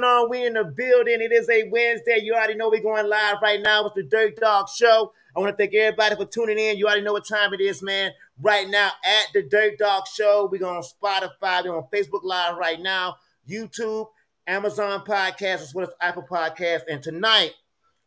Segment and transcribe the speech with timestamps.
[0.00, 0.28] going on?
[0.28, 1.20] We in the building.
[1.20, 2.18] It is a Wednesday.
[2.20, 5.12] You already know we're going live right now with the Dirt Dogg Show.
[5.36, 6.76] I want to thank everybody for tuning in.
[6.76, 8.10] You already know what time it is, man.
[8.40, 10.48] Right now at the Dirt Dogg Show.
[10.50, 11.62] We're on Spotify.
[11.64, 13.16] We're on Facebook Live right now,
[13.48, 14.08] YouTube,
[14.48, 16.82] Amazon Podcast, as well as Apple Podcast.
[16.90, 17.52] And tonight,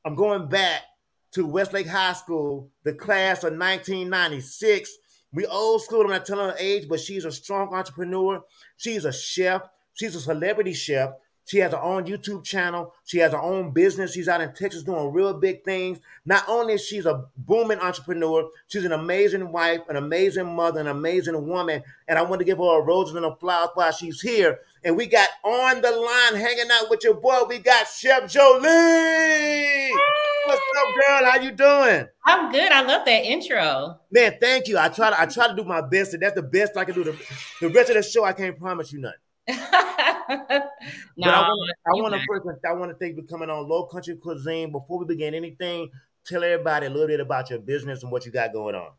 [0.04, 0.82] I'm going back
[1.34, 4.92] to Westlake High School, the class of 1996.
[5.32, 6.02] We old school.
[6.02, 8.42] I'm not telling her age, but she's a strong entrepreneur.
[8.76, 9.62] She's a chef.
[9.94, 11.12] She's a celebrity chef.
[11.48, 12.94] She has her own YouTube channel.
[13.06, 14.12] She has her own business.
[14.12, 15.98] She's out in Texas doing real big things.
[16.26, 20.88] Not only is she a booming entrepreneur, she's an amazing wife, an amazing mother, an
[20.88, 21.84] amazing woman.
[22.10, 24.60] And I want to give her a roses and a flowers while she's here.
[24.84, 27.44] And we got on the line hanging out with your boy.
[27.48, 29.92] We got Chef Jolie.
[30.48, 31.32] What's up, girl?
[31.32, 32.10] How you doing?
[32.26, 32.74] I'm good.
[32.74, 34.02] I love that intro.
[34.12, 34.78] Man, thank you.
[34.78, 36.94] I try to I try to do my best, and that's the best I can
[36.94, 37.06] do.
[37.06, 37.18] The,
[37.62, 39.20] the rest of the show, I can't promise you nothing.
[39.48, 39.56] No,
[41.18, 44.16] but I want to first, I want to thank you for coming on Low Country
[44.16, 44.72] Quisine.
[44.72, 45.90] Before we begin anything,
[46.26, 48.92] tell everybody a little bit about your business and what you got going on.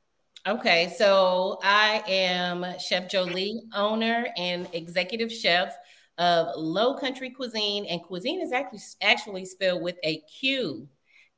[0.46, 5.76] Okay, so I am Chef Jolie, owner and executive chef
[6.16, 10.88] of Low Country Quisine, and cuisine is actually actually spelled with a Q.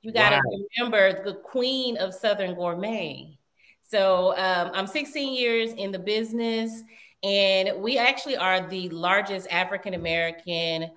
[0.03, 0.67] You got to wow.
[0.79, 3.37] remember the queen of Southern gourmet.
[3.83, 6.83] So um, I'm 16 years in the business
[7.23, 10.91] and we actually are the largest African American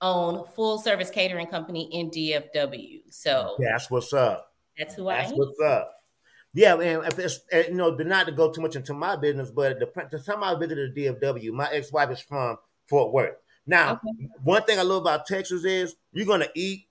[0.00, 3.02] owned full service catering company in DFW.
[3.10, 4.52] So that's what's up.
[4.78, 5.38] That's who that's I am.
[5.38, 5.92] what's up.
[6.54, 7.02] Yeah, man.
[7.04, 9.90] If it's, eh, you know, not to go too much into my business, but the,
[10.10, 12.56] the time I visited DFW, my ex-wife is from
[12.88, 13.36] Fort Worth.
[13.66, 14.28] Now, okay.
[14.42, 16.86] one thing I love about Texas is you're gonna eat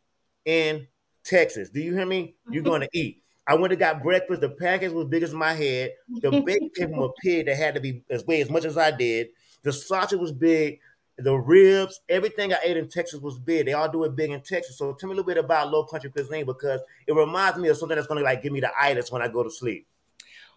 [0.45, 0.87] in
[1.23, 1.69] Texas.
[1.69, 2.35] Do you hear me?
[2.49, 3.23] You're gonna eat.
[3.47, 4.41] I went and got breakfast.
[4.41, 5.93] The package was big as my head.
[6.21, 8.77] The bacon came from a pig that had to be as weigh as much as
[8.77, 9.29] I did.
[9.63, 10.79] The sausage was big.
[11.17, 13.65] The ribs, everything I ate in Texas was big.
[13.65, 14.77] They all do it big in Texas.
[14.77, 17.77] So tell me a little bit about low country quisine because it reminds me of
[17.77, 19.87] something that's going to like give me the itis when I go to sleep.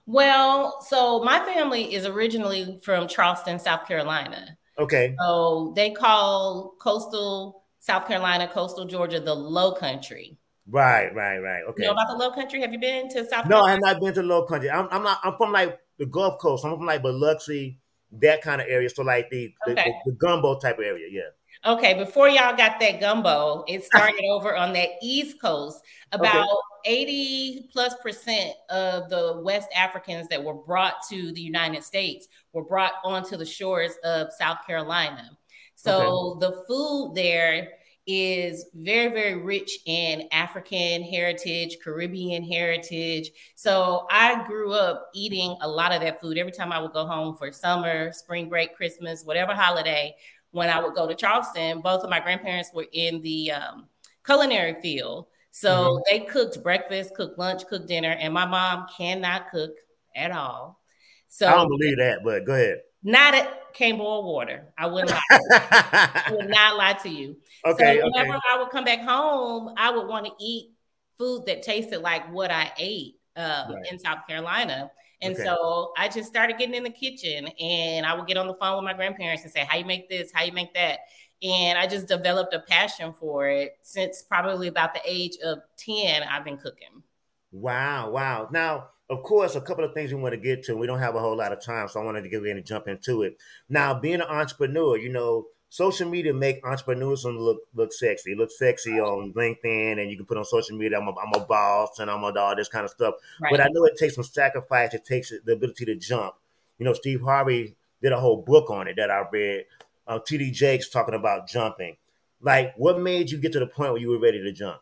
[0.06, 4.56] Well, so my family is originally from Charleston, South Carolina.
[4.78, 5.14] Okay.
[5.20, 10.36] So they call coastal South Carolina, coastal Georgia, the low country.
[10.70, 11.62] Right, right, right.
[11.70, 11.82] Okay.
[11.82, 12.60] You know about the Low Country?
[12.60, 13.46] Have you been to South?
[13.46, 14.70] No, I have not been to Low Country.
[14.70, 15.18] I'm, I'm not.
[15.24, 16.64] I'm from like the Gulf Coast.
[16.64, 17.78] I'm from like Biloxi,
[18.20, 18.90] that kind of area.
[18.90, 19.94] So like the the, okay.
[20.04, 21.06] the, the gumbo type of area.
[21.10, 21.30] Yeah.
[21.66, 25.82] Okay, before y'all got that gumbo, it started over on that East Coast.
[26.12, 26.52] About okay.
[26.84, 32.64] 80 plus percent of the West Africans that were brought to the United States were
[32.64, 35.30] brought onto the shores of South Carolina.
[35.74, 36.46] So okay.
[36.46, 37.68] the food there
[38.08, 43.30] is very, very rich in African heritage, Caribbean heritage.
[43.54, 47.06] So I grew up eating a lot of that food every time I would go
[47.06, 50.16] home for summer, spring break, Christmas, whatever holiday.
[50.50, 53.86] When I would go to Charleston, both of my grandparents were in the um,
[54.24, 55.26] culinary field.
[55.50, 56.02] So mm-hmm.
[56.10, 59.72] they cooked breakfast, cooked lunch, cooked dinner, and my mom cannot cook
[60.16, 60.80] at all.
[61.28, 62.78] So I don't believe that, but go ahead.
[63.02, 64.72] Not at can't boil water.
[64.76, 65.22] I wouldn't lie.
[65.30, 67.36] I would not lie to you.
[67.66, 67.98] Okay.
[67.98, 68.40] So whenever okay.
[68.52, 70.70] I would come back home, I would want to eat
[71.18, 73.84] food that tasted like what I ate uh, right.
[73.90, 74.92] in South Carolina.
[75.20, 75.42] And okay.
[75.42, 78.76] so I just started getting in the kitchen and I would get on the phone
[78.76, 80.30] with my grandparents and say, How you make this?
[80.32, 81.00] How you make that?
[81.42, 86.22] And I just developed a passion for it since probably about the age of 10,
[86.22, 87.02] I've been cooking.
[87.50, 88.48] Wow, wow.
[88.52, 90.76] Now, of course, a couple of things we want to get to.
[90.76, 92.66] We don't have a whole lot of time, so I wanted to get in and
[92.66, 93.38] jump into it.
[93.68, 98.34] Now, being an entrepreneur, you know, social media make entrepreneurs look look sexy.
[98.34, 100.98] Look sexy on LinkedIn, and you can put on social media.
[100.98, 103.14] I'm a, I'm a boss, and I'm a, all this kind of stuff.
[103.40, 103.50] Right.
[103.50, 104.92] But I know it takes some sacrifice.
[104.92, 106.34] It takes the ability to jump.
[106.78, 109.64] You know, Steve Harvey did a whole book on it that I read.
[110.06, 111.96] Uh, TD Jakes talking about jumping.
[112.40, 114.80] Like, what made you get to the point where you were ready to jump?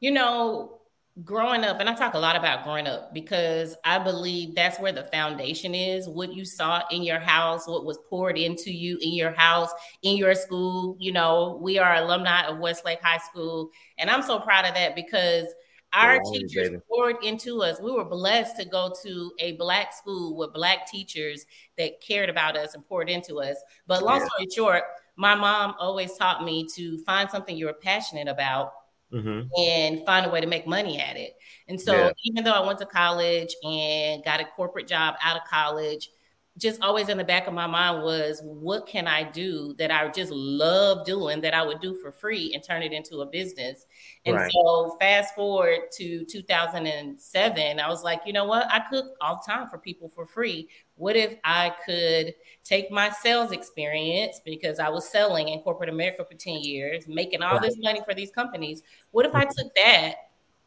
[0.00, 0.80] You know,
[1.22, 4.92] growing up, and I talk a lot about growing up because I believe that's where
[4.92, 6.08] the foundation is.
[6.08, 9.70] What you saw in your house, what was poured into you in your house,
[10.02, 10.96] in your school.
[10.98, 14.96] You know, we are alumni of Westlake High School, and I'm so proud of that
[14.96, 15.46] because
[15.92, 16.82] our oh, teachers baby.
[16.88, 17.80] poured into us.
[17.80, 21.46] We were blessed to go to a black school with black teachers
[21.78, 23.56] that cared about us and poured into us.
[23.86, 24.26] But long yeah.
[24.26, 24.82] story short,
[25.14, 28.72] my mom always taught me to find something you're passionate about
[29.14, 29.48] mm-hmm.
[29.58, 31.36] and find a way to make money at it.
[31.68, 32.10] And so, yeah.
[32.24, 36.10] even though I went to college and got a corporate job out of college,
[36.56, 40.06] just always in the back of my mind was what can I do that I
[40.08, 43.86] just love doing that I would do for free and turn it into a business.
[44.24, 44.52] And right.
[44.52, 48.68] so fast forward to 2007, I was like, you know what?
[48.70, 50.68] I cook all the time for people for free.
[50.94, 56.24] What if I could take my sales experience because I was selling in corporate America
[56.24, 57.62] for 10 years, making all right.
[57.62, 58.82] this money for these companies.
[59.10, 59.50] What if I mm-hmm.
[59.58, 60.14] took that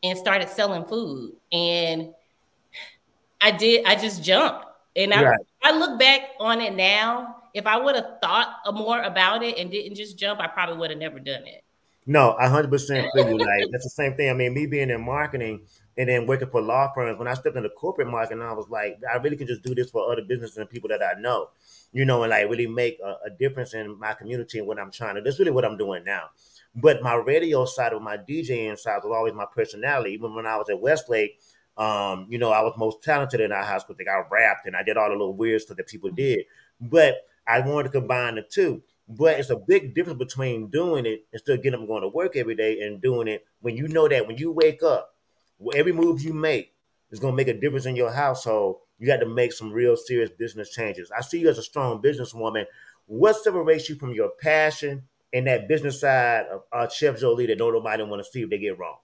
[0.04, 1.31] and started selling food?
[1.54, 2.13] And
[3.40, 4.66] I did, I just jumped
[4.98, 5.40] and I, right.
[5.68, 7.36] I look back on it now.
[7.54, 10.92] If I would have thought more about it and didn't just jump, I probably would
[10.92, 11.66] have never done it.
[12.06, 13.38] No, I hundred percent feel you.
[13.38, 14.30] Like that's the same thing.
[14.30, 15.66] I mean, me being in marketing
[15.98, 17.19] and then working for law firms.
[17.19, 19.90] When I stepped into corporate marketing, I was like, I really can just do this
[19.90, 21.50] for other businesses and people that I know,
[21.92, 24.92] you know, and like really make a, a difference in my community and what I'm
[24.92, 25.22] trying to.
[25.22, 26.30] That's really what I'm doing now.
[26.75, 30.12] But my radio side of my DJing side was always my personality.
[30.12, 31.42] Even when I was at Westlake,
[31.77, 33.95] um, you know, I was most talented in our high school.
[33.97, 36.39] Like I rapped and I did all the little weird stuff that people did.
[36.81, 38.81] But I wanted to combine the two.
[39.07, 42.35] But it's a big difference between doing it and still getting them going to work
[42.35, 45.15] every day and doing it when you know that when you wake up,
[45.74, 46.74] every move you make
[47.12, 48.77] is going to make a difference in your household.
[49.00, 51.12] You got to make some real serious business changes.
[51.15, 52.65] I see you as a strong businesswoman.
[53.06, 57.59] What separates you from your passion and that business side of uh, Chef Jolie that
[57.59, 58.97] no nobody want to see if they get wrong?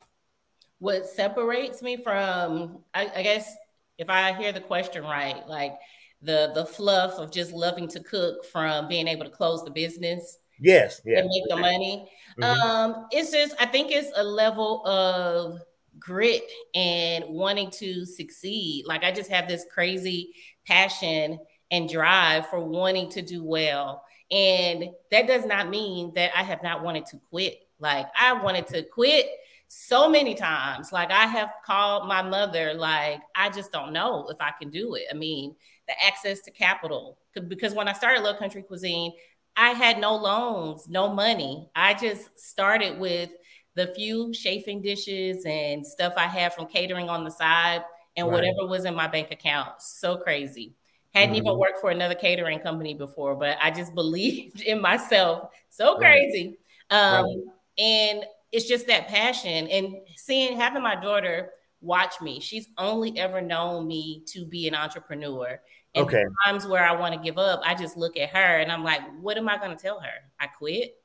[0.83, 3.55] What separates me from I, I, guess
[3.97, 5.75] if I hear the question right, like
[6.21, 10.39] the the fluff of just loving to cook from being able to close the business.
[10.59, 11.21] Yes, yes.
[11.21, 12.11] And make the money.
[12.37, 12.67] Mm-hmm.
[12.67, 15.61] Um, it's just I think it's a level of
[15.99, 18.83] grit and wanting to succeed.
[18.85, 20.33] Like I just have this crazy
[20.67, 21.39] passion
[21.71, 24.03] and drive for wanting to do well.
[24.31, 27.59] And that does not mean that I have not wanted to quit.
[27.79, 29.29] Like I wanted to quit
[29.75, 30.91] so many times.
[30.91, 34.93] Like I have called my mother, like, I just don't know if I can do
[34.95, 35.03] it.
[35.09, 35.55] I mean,
[35.87, 37.17] the access to capital,
[37.47, 39.13] because when I started Low Country Quisine,
[39.55, 41.69] I had no loans, no money.
[41.75, 43.31] I just started with
[43.75, 47.83] the few chafing dishes and stuff I had from catering on the side
[48.15, 48.33] and right.
[48.33, 49.81] whatever was in my bank account.
[49.81, 50.75] So crazy.
[51.15, 51.47] Hadn't mm-hmm.
[51.47, 55.49] even worked for another catering company before, but I just believed in myself.
[55.69, 56.57] So crazy.
[56.91, 56.97] Right.
[56.97, 57.37] Um, right.
[57.79, 61.49] And it's just that passion and seeing having my daughter
[61.81, 62.39] watch me.
[62.39, 65.59] She's only ever known me to be an entrepreneur.
[65.95, 66.23] And okay.
[66.45, 69.01] times where I want to give up, I just look at her and I'm like,
[69.19, 70.13] what am I going to tell her?
[70.39, 70.95] I quit.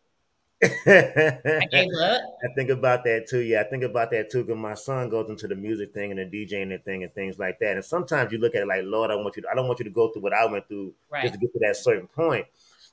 [0.63, 2.21] I gave up.
[2.45, 3.41] I think about that too.
[3.41, 4.45] Yeah, I think about that too.
[4.45, 7.39] Because my son goes into the music thing and the DJing and thing and things
[7.39, 7.77] like that.
[7.77, 9.43] And sometimes you look at it like, Lord, I want you.
[9.43, 11.23] To, I don't want you to go through what I went through right.
[11.23, 12.47] just to get to that certain point.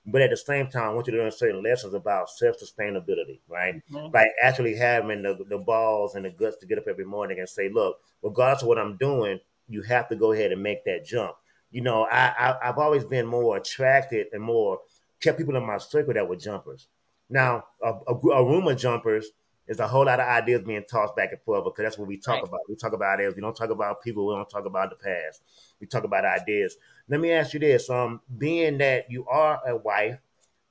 [0.07, 3.39] But at the same time, I want you to learn certain lessons about self sustainability,
[3.47, 3.81] right?
[3.91, 4.13] Mm-hmm.
[4.13, 7.49] Like actually having the, the balls and the guts to get up every morning and
[7.49, 11.05] say, look, regardless of what I'm doing, you have to go ahead and make that
[11.05, 11.35] jump.
[11.71, 14.79] You know, I, I have always been more attracted and more
[15.21, 16.87] kept people in my circle that were jumpers.
[17.29, 19.27] Now, a, a, a room of jumpers
[19.67, 22.17] is a whole lot of ideas being tossed back and forth because that's what we
[22.17, 22.47] talk right.
[22.47, 22.59] about.
[22.69, 23.35] We talk about ideas.
[23.35, 24.27] We don't talk about people.
[24.27, 25.41] We don't talk about the past.
[25.79, 26.77] We talk about ideas.
[27.09, 30.19] Let me ask you this: um, being that you are a wife,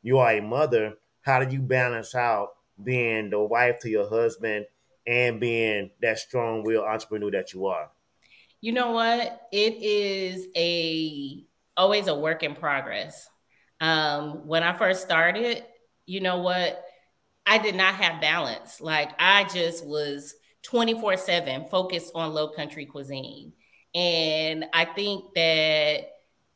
[0.02, 2.50] you are a mother, how do you balance out
[2.82, 4.67] being the wife to your husband
[5.06, 7.91] and being that strong willed entrepreneur that you are?
[8.61, 9.49] You know what?
[9.50, 11.44] It is a
[11.76, 13.29] always a work in progress.
[13.81, 15.64] Um, when I first started,
[16.06, 16.83] you know what?
[17.46, 18.81] I did not have balance.
[18.81, 23.53] Like I just was 24 7 focused on low country quisine.
[23.94, 26.08] And I think that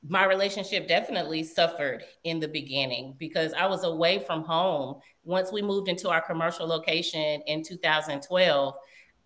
[0.07, 5.00] my relationship definitely suffered in the beginning because I was away from home.
[5.25, 8.75] Once we moved into our commercial location in 2012,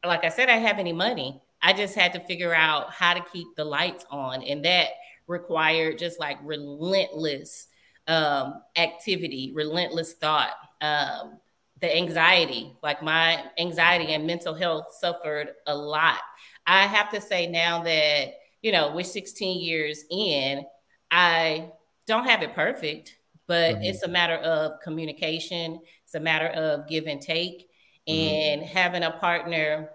[0.05, 1.41] like I said, I didn't have any money.
[1.63, 4.43] I just had to figure out how to keep the lights on.
[4.43, 4.89] And that
[5.27, 7.69] required just like relentless
[8.09, 10.55] um, activity, relentless thought.
[10.81, 11.39] Um,
[11.83, 16.21] the anxiety, like my anxiety and mental health suffered a lot.
[16.65, 20.65] I have to say now that, you know, we're 16 years in,
[21.11, 21.73] I
[22.07, 23.83] don't have it perfect, but mm-hmm.
[23.83, 27.69] it's a matter of communication, it's a matter of give and take,
[28.09, 28.13] mm-hmm.
[28.13, 29.91] and having a partner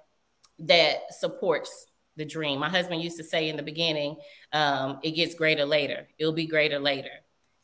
[0.59, 2.59] that supports the dream.
[2.59, 4.17] My husband used to say in the beginning,
[4.51, 6.05] um, it gets greater later.
[6.19, 7.11] It'll be greater later.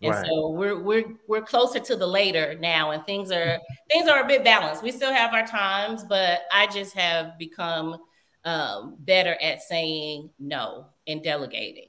[0.03, 0.25] And right.
[0.25, 3.57] so we're we're we're closer to the later now, and things are
[3.89, 4.83] things are a bit balanced.
[4.83, 7.97] We still have our times, but I just have become
[8.43, 11.87] um, better at saying no and delegating.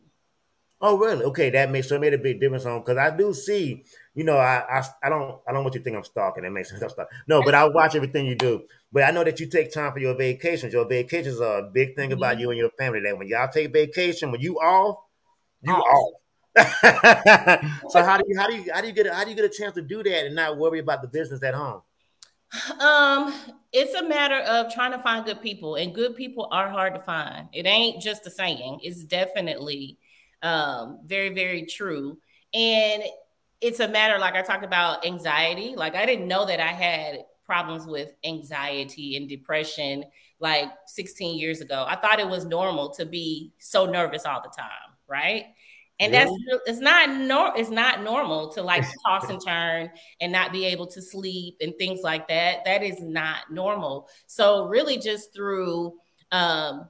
[0.80, 1.24] Oh, really?
[1.24, 4.36] Okay, that makes so made a big difference on because I do see, you know,
[4.36, 6.44] I, I I don't I don't want you to think I'm stalking.
[6.44, 6.94] That makes sense.
[7.26, 8.62] No, but I watch everything you do.
[8.92, 10.72] But I know that you take time for your vacations.
[10.72, 12.40] Your vacations are a big thing about mm-hmm.
[12.40, 13.00] you and your family.
[13.00, 14.98] That when y'all take vacation, when you off,
[15.62, 15.82] you off.
[15.82, 16.20] off.
[17.90, 19.44] so how do you how do you how do you get how do you get
[19.44, 21.82] a chance to do that and not worry about the business at home?
[22.78, 23.34] Um,
[23.72, 27.00] it's a matter of trying to find good people, and good people are hard to
[27.00, 27.48] find.
[27.52, 29.98] It ain't just a saying; it's definitely
[30.42, 32.18] um, very, very true.
[32.52, 33.02] And
[33.60, 35.74] it's a matter, like I talked about, anxiety.
[35.74, 40.04] Like I didn't know that I had problems with anxiety and depression
[40.38, 41.84] like 16 years ago.
[41.88, 45.46] I thought it was normal to be so nervous all the time, right?
[46.00, 46.44] And really?
[46.50, 50.64] that's it's not nor it's not normal to like toss and turn and not be
[50.66, 52.64] able to sleep and things like that.
[52.64, 54.08] That is not normal.
[54.26, 55.94] So really just through
[56.32, 56.88] um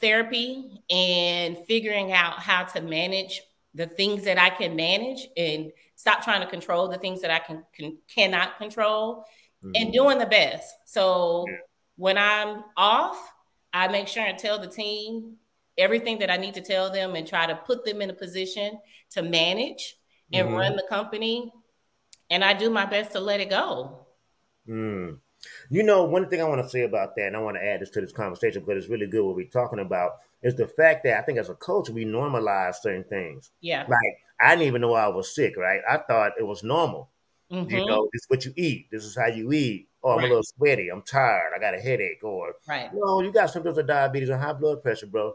[0.00, 3.42] therapy and figuring out how to manage
[3.74, 7.40] the things that I can manage and stop trying to control the things that I
[7.40, 9.24] can, can cannot control
[9.62, 9.72] mm-hmm.
[9.74, 10.72] and doing the best.
[10.86, 11.56] So yeah.
[11.96, 13.32] when I'm off,
[13.72, 15.36] I make sure and tell the team
[15.80, 18.78] everything that I need to tell them and try to put them in a position
[19.10, 19.96] to manage
[20.32, 20.56] and mm-hmm.
[20.56, 21.52] run the company.
[22.30, 24.06] And I do my best to let it go.
[24.68, 25.18] Mm.
[25.70, 27.80] You know, one thing I want to say about that, and I want to add
[27.80, 31.02] this to this conversation because it's really good what we're talking about, is the fact
[31.04, 33.50] that I think as a culture, we normalize certain things.
[33.60, 33.84] Yeah.
[33.88, 35.80] Like, I didn't even know I was sick, right?
[35.88, 37.10] I thought it was normal.
[37.50, 37.70] Mm-hmm.
[37.70, 38.88] You know, this is what you eat.
[38.92, 39.88] This is how you eat.
[40.02, 40.26] Oh, I'm right.
[40.26, 40.88] a little sweaty.
[40.88, 41.52] I'm tired.
[41.54, 42.22] I got a headache.
[42.22, 42.90] Or, right.
[42.94, 45.34] no, you got symptoms of diabetes or high blood pressure, bro.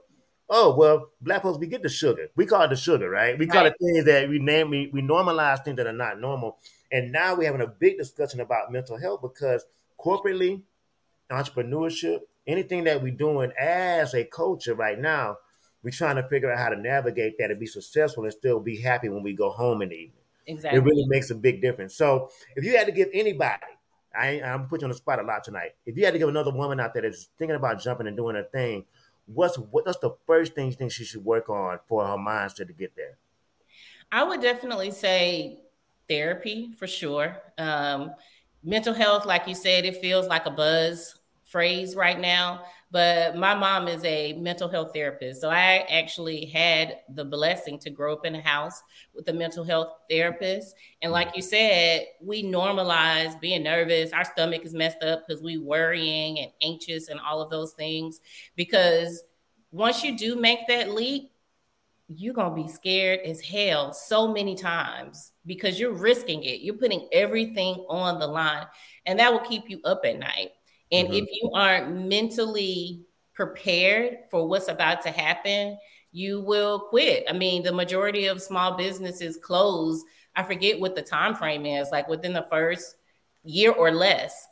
[0.50, 2.28] Oh, well, black folks, we get the sugar.
[2.36, 3.38] We call it the sugar, right?
[3.38, 6.60] We call it things that we name, we, we normalize things that are not normal.
[6.92, 9.66] And now we're having a big discussion about mental health because
[10.00, 10.62] corporately,
[11.32, 15.38] entrepreneurship, anything that we're doing as a culture right now,
[15.84, 18.80] we're trying to figure out how to navigate that and be successful and still be
[18.80, 20.24] happy when we go home in the evening.
[20.48, 20.80] Exactly.
[20.80, 21.96] It really makes a big difference.
[21.96, 23.64] So if you had to give anybody,
[24.18, 25.72] I, I'm putting you on the spot a lot tonight.
[25.86, 28.36] If you had to give another woman out there that's thinking about jumping and doing
[28.36, 28.86] a thing,
[29.26, 32.68] what's what, what's the first thing you think she should work on for her mindset
[32.68, 33.18] to get there?
[34.12, 35.60] I would definitely say
[36.08, 37.38] therapy for sure.
[37.58, 38.12] Um,
[38.64, 41.16] mental health, like you said, it feels like a buzz
[41.46, 42.64] phrase right now.
[42.96, 45.42] But my mom is a mental health therapist.
[45.42, 48.82] So I actually had the blessing to grow up in a house
[49.14, 50.74] with a mental health therapist.
[51.02, 54.14] And like you said, we normalize being nervous.
[54.14, 58.22] Our stomach is messed up because we worrying and anxious and all of those things.
[58.56, 59.24] Because
[59.72, 61.32] once you do make that leap,
[62.08, 66.62] you're going to be scared as hell so many times because you're risking it.
[66.62, 68.68] You're putting everything on the line,
[69.06, 70.52] and that will keep you up at night.
[70.96, 71.18] And mm-hmm.
[71.18, 73.02] if you aren't mentally
[73.34, 75.78] prepared for what's about to happen,
[76.12, 77.26] you will quit.
[77.30, 80.04] I mean, the majority of small businesses close.
[80.36, 82.96] I forget what the time frame is, like within the first
[83.44, 84.48] year or less.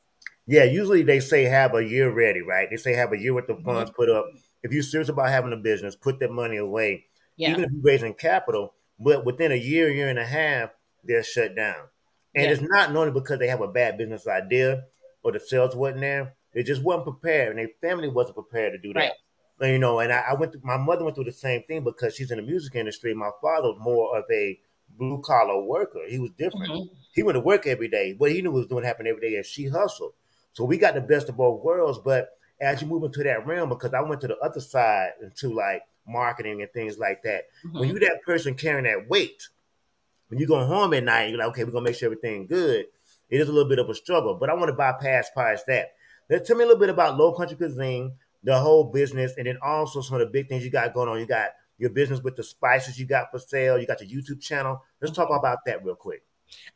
[0.46, 2.68] Yeah, usually they say have a year ready, right?
[2.70, 3.96] They say have a year worth of funds mm-hmm.
[3.96, 4.26] put up.
[4.64, 7.06] If you're serious about having a business, put that money away.
[7.38, 7.52] Yeah.
[7.52, 10.72] Even if you're raising capital, but within a year, year and a half,
[11.04, 11.88] they're shut down.
[12.36, 12.52] And yeah.
[12.52, 14.84] it's not normally because they have a bad business idea
[15.24, 16.36] or the sales wasn't there.
[16.54, 19.00] They just wasn't prepared, and their family wasn't prepared to do that.
[19.00, 19.12] Right.
[19.60, 20.52] And, you know, and I, I went.
[20.52, 23.14] Through, my mother went through the same thing because she's in the music industry.
[23.14, 24.60] My father was more of a
[24.98, 26.00] blue collar worker.
[26.08, 26.72] He was different.
[26.72, 26.94] Mm-hmm.
[27.14, 28.16] He went to work every day.
[28.18, 30.14] What he knew was doing happen every day, and she hustled.
[30.54, 32.00] So we got the best of both worlds.
[32.04, 32.30] But
[32.62, 35.82] as you move into that realm, because I went to the other side into like
[36.08, 37.46] marketing and things like that.
[37.66, 37.80] Mm-hmm.
[37.80, 39.48] When you that person carrying that weight,
[40.28, 42.88] when you go home at night, you're like, okay, we're gonna make sure everything good.
[43.30, 45.94] It is a little bit of a struggle, but I want to bypass past that.
[46.30, 48.14] Let's tell me a little bit about Low Country Quisine,
[48.44, 51.20] the whole business, and then also some of the big things you got going on.
[51.20, 53.78] You got your business with the spices you got for sale.
[53.78, 54.82] You got your YouTube channel.
[55.02, 56.24] Let's talk about that real quick.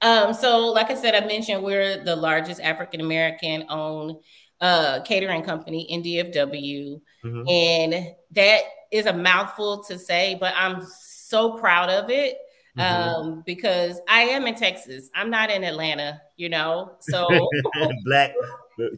[0.01, 4.17] Um, so, like I said, I mentioned we're the largest African American owned
[4.59, 7.47] uh, catering company in DFW, mm-hmm.
[7.47, 8.61] and that
[8.91, 12.37] is a mouthful to say, but I'm so proud of it
[12.77, 13.19] mm-hmm.
[13.19, 15.09] um, because I am in Texas.
[15.15, 16.93] I'm not in Atlanta, you know.
[16.99, 17.27] So
[18.05, 18.33] black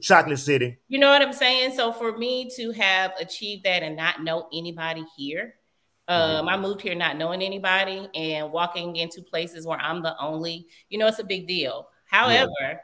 [0.02, 0.78] chocolate city.
[0.88, 1.76] You know what I'm saying?
[1.76, 5.56] So for me to have achieved that and not know anybody here,
[6.08, 6.50] um, mm-hmm.
[6.50, 10.98] I moved here not knowing anybody and walking into places where I'm the only, you
[10.98, 11.88] know, it's a big deal.
[12.06, 12.78] However, yeah.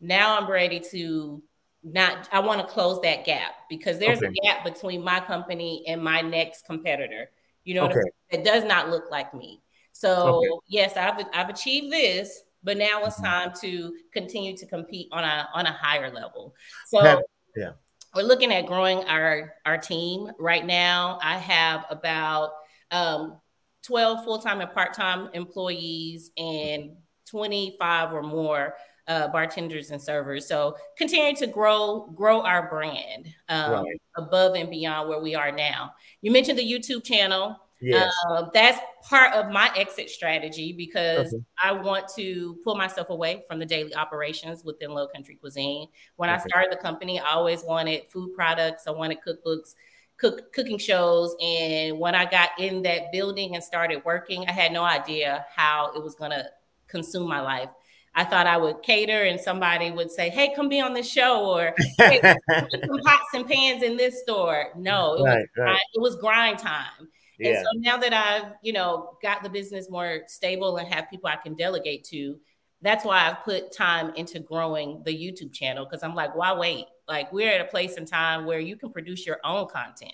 [0.00, 1.42] now I'm ready to
[1.84, 4.26] not I want to close that gap because there's okay.
[4.26, 7.30] a gap between my company and my next competitor.
[7.64, 8.00] You know, okay.
[8.30, 9.62] it does not look like me.
[9.92, 10.48] So okay.
[10.68, 13.24] yes, I've I've achieved this, but now it's mm-hmm.
[13.24, 16.54] time to continue to compete on a on a higher level.
[16.86, 17.24] So that,
[17.56, 17.72] yeah,
[18.14, 21.18] we're looking at growing our our team right now.
[21.22, 22.50] I have about
[22.90, 23.38] um,
[23.84, 26.92] 12 full-time and part-time employees and
[27.30, 28.74] 25 or more
[29.06, 30.46] uh, bartenders and servers.
[30.46, 34.00] So continue to grow grow our brand um, right.
[34.16, 35.92] above and beyond where we are now.
[36.20, 37.56] You mentioned the YouTube channel.
[37.80, 38.12] Yes.
[38.28, 41.44] Uh, that's part of my exit strategy because okay.
[41.62, 45.88] I want to pull myself away from the daily operations within Low Country Quisine.
[46.16, 46.42] When okay.
[46.42, 49.74] I started the company, I always wanted food products, I wanted cookbooks,
[50.16, 51.34] cook, cooking shows.
[51.40, 55.92] And when I got in that building and started working, I had no idea how
[55.94, 56.46] it was going to
[56.88, 57.70] consume my life.
[58.14, 61.46] I thought I would cater and somebody would say, Hey, come be on this show
[61.46, 62.20] or hey,
[62.50, 64.70] some pots and pans in this store.
[64.74, 65.80] No, it, right, was, right.
[65.94, 67.08] it was grind time.
[67.38, 67.50] Yeah.
[67.50, 71.28] And so now that I've, you know, got the business more stable and have people
[71.28, 72.38] I can delegate to,
[72.82, 76.86] that's why I've put time into growing the YouTube channel because I'm like, why wait?
[77.06, 80.12] Like we're at a place in time where you can produce your own content,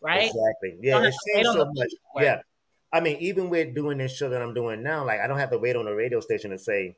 [0.00, 0.30] right?
[0.30, 0.78] Exactly.
[0.80, 1.88] Yeah, it seems so much.
[2.20, 2.40] Yeah.
[2.92, 5.50] I mean, even with doing this show that I'm doing now, like I don't have
[5.50, 6.96] to wait on a radio station to say,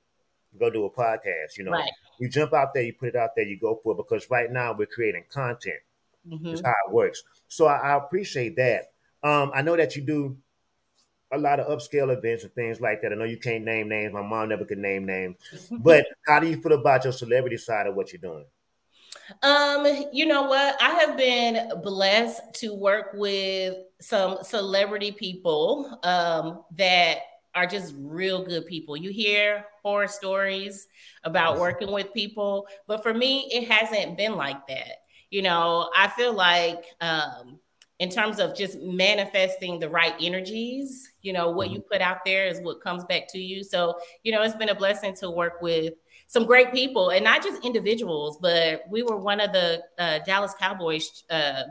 [0.58, 1.56] go do a podcast.
[1.58, 1.90] You know, right.
[2.18, 4.50] you jump out there, you put it out there, you go for it because right
[4.50, 5.80] now we're creating content.
[6.28, 6.48] Mm-hmm.
[6.48, 7.22] Is how it works.
[7.48, 8.90] So I, I appreciate that.
[9.22, 10.36] Um, I know that you do
[11.32, 13.12] a lot of upscale events and things like that.
[13.12, 14.12] I know you can't name names.
[14.12, 15.36] My mom never could name names.
[15.70, 18.46] But how do you feel about your celebrity side of what you're doing?
[19.42, 20.76] Um, you know what?
[20.82, 27.18] I have been blessed to work with some celebrity people um, that
[27.54, 28.96] are just real good people.
[28.96, 30.86] You hear horror stories
[31.24, 34.98] about working with people, but for me, it hasn't been like that.
[35.30, 37.58] You know, I feel like um,
[38.00, 41.76] in terms of just manifesting the right energies, you know, what mm-hmm.
[41.76, 43.62] you put out there is what comes back to you.
[43.62, 45.92] So, you know, it's been a blessing to work with
[46.26, 50.54] some great people and not just individuals, but we were one of the uh, Dallas
[50.58, 51.64] Cowboys uh,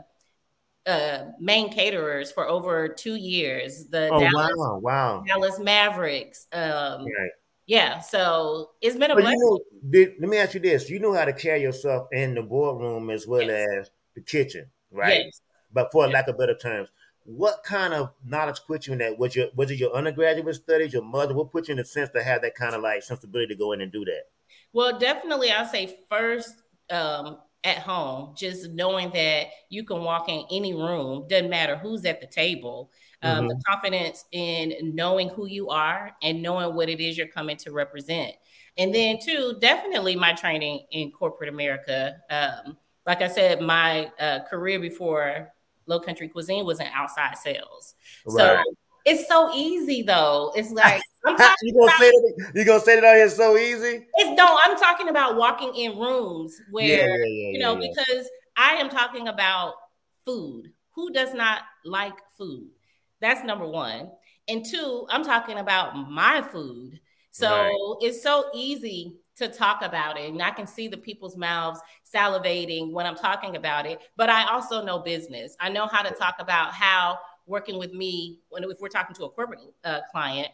[0.86, 3.86] uh, main caterers for over two years.
[3.86, 5.24] The oh, Dallas, wow, wow.
[5.26, 6.46] Dallas Mavericks.
[6.52, 7.30] Um, right.
[7.66, 9.32] Yeah, so it's been a blessing.
[9.32, 12.34] You know, did, let me ask you this: You know how to carry yourself in
[12.34, 13.68] the boardroom as well yes.
[13.78, 15.24] as the kitchen, right?
[15.26, 15.40] Yes
[15.72, 16.88] but for lack of better terms,
[17.24, 19.18] what kind of knowledge put you in that?
[19.18, 21.34] Was your was it your undergraduate studies, your mother?
[21.34, 23.72] What put you in the sense to have that kind of like sensibility to go
[23.72, 24.24] in and do that?
[24.72, 30.44] Well, definitely, I'll say first um, at home, just knowing that you can walk in
[30.50, 32.90] any room, doesn't matter who's at the table.
[33.22, 33.48] Um, mm-hmm.
[33.48, 37.70] The confidence in knowing who you are and knowing what it is you're coming to
[37.70, 38.34] represent.
[38.78, 42.16] And then, two, definitely my training in corporate America.
[42.30, 45.52] Um, like I said, my uh, career before
[45.90, 47.94] Low Country Quisine was in outside sales.
[48.24, 48.64] Right.
[48.64, 48.74] So
[49.04, 50.52] it's so easy though.
[50.54, 54.06] It's like you gonna about, say that you gonna say that out here so easy?
[54.14, 58.28] It's no, I'm talking about walking in rooms where yeah, yeah, yeah, you know, because
[58.56, 59.74] I am talking about
[60.24, 60.72] food.
[60.94, 62.68] Who does not like food?
[63.20, 64.10] That's number one.
[64.48, 67.00] And two, I'm talking about my food.
[67.30, 67.96] So right.
[68.00, 70.30] it's so easy to talk about it.
[70.30, 71.80] And I can see the people's mouths
[72.14, 74.00] salivating when I'm talking about it.
[74.16, 75.56] But I also know business.
[75.60, 79.24] I know how to talk about how working with me, when if we're talking to
[79.24, 80.48] a corporate uh, client,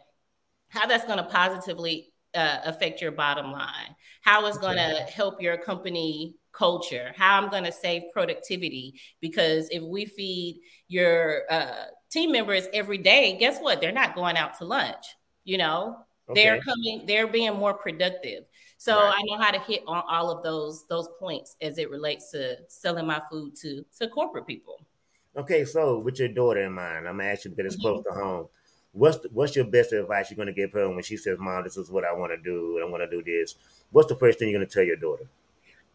[0.69, 5.41] how that's going to positively uh, affect your bottom line, how it's going to help
[5.41, 8.99] your company culture, how I'm going to save productivity.
[9.21, 13.79] Because if we feed your uh, team members every day, guess what?
[13.79, 15.05] They're not going out to lunch.
[15.43, 16.43] You know, okay.
[16.43, 18.43] they're coming, they're being more productive.
[18.77, 19.15] So right.
[19.17, 22.57] I know how to hit on all of those those points as it relates to
[22.67, 24.79] selling my food to to corporate people.
[25.35, 28.01] Okay, so with your daughter in mind, I'm gonna ask you because it's mm-hmm.
[28.01, 28.47] close to home.
[28.93, 31.77] What's the, what's your best advice you're gonna give her when she says, "Mom, this
[31.77, 33.55] is what I want to do, and I want to do this"?
[33.91, 35.27] What's the first thing you're gonna tell your daughter?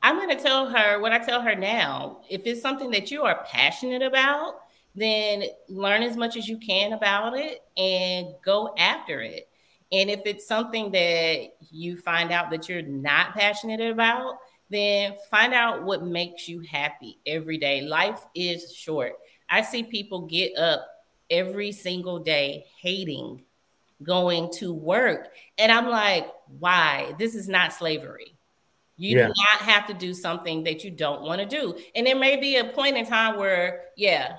[0.02, 2.22] I'm gonna tell her what I tell her now.
[2.28, 4.62] If it's something that you are passionate about,
[4.94, 9.48] then learn as much as you can about it and go after it.
[9.92, 14.38] And if it's something that you find out that you're not passionate about,
[14.70, 17.82] then find out what makes you happy every day.
[17.82, 19.12] Life is short.
[19.50, 20.86] I see people get up
[21.30, 23.42] every single day hating
[24.02, 25.28] going to work.
[25.58, 26.26] And I'm like,
[26.58, 27.14] why?
[27.18, 28.34] This is not slavery.
[28.96, 29.26] You yeah.
[29.26, 31.76] do not have to do something that you don't want to do.
[31.94, 34.36] And there may be a point in time where, yeah,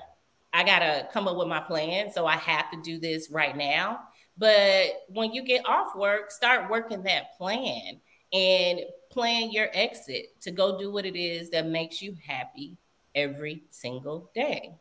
[0.52, 2.12] I got to come up with my plan.
[2.12, 4.00] So I have to do this right now.
[4.36, 8.00] But when you get off work, start working that plan
[8.32, 12.76] and plan your exit to go do what it is that makes you happy
[13.14, 14.74] every single day.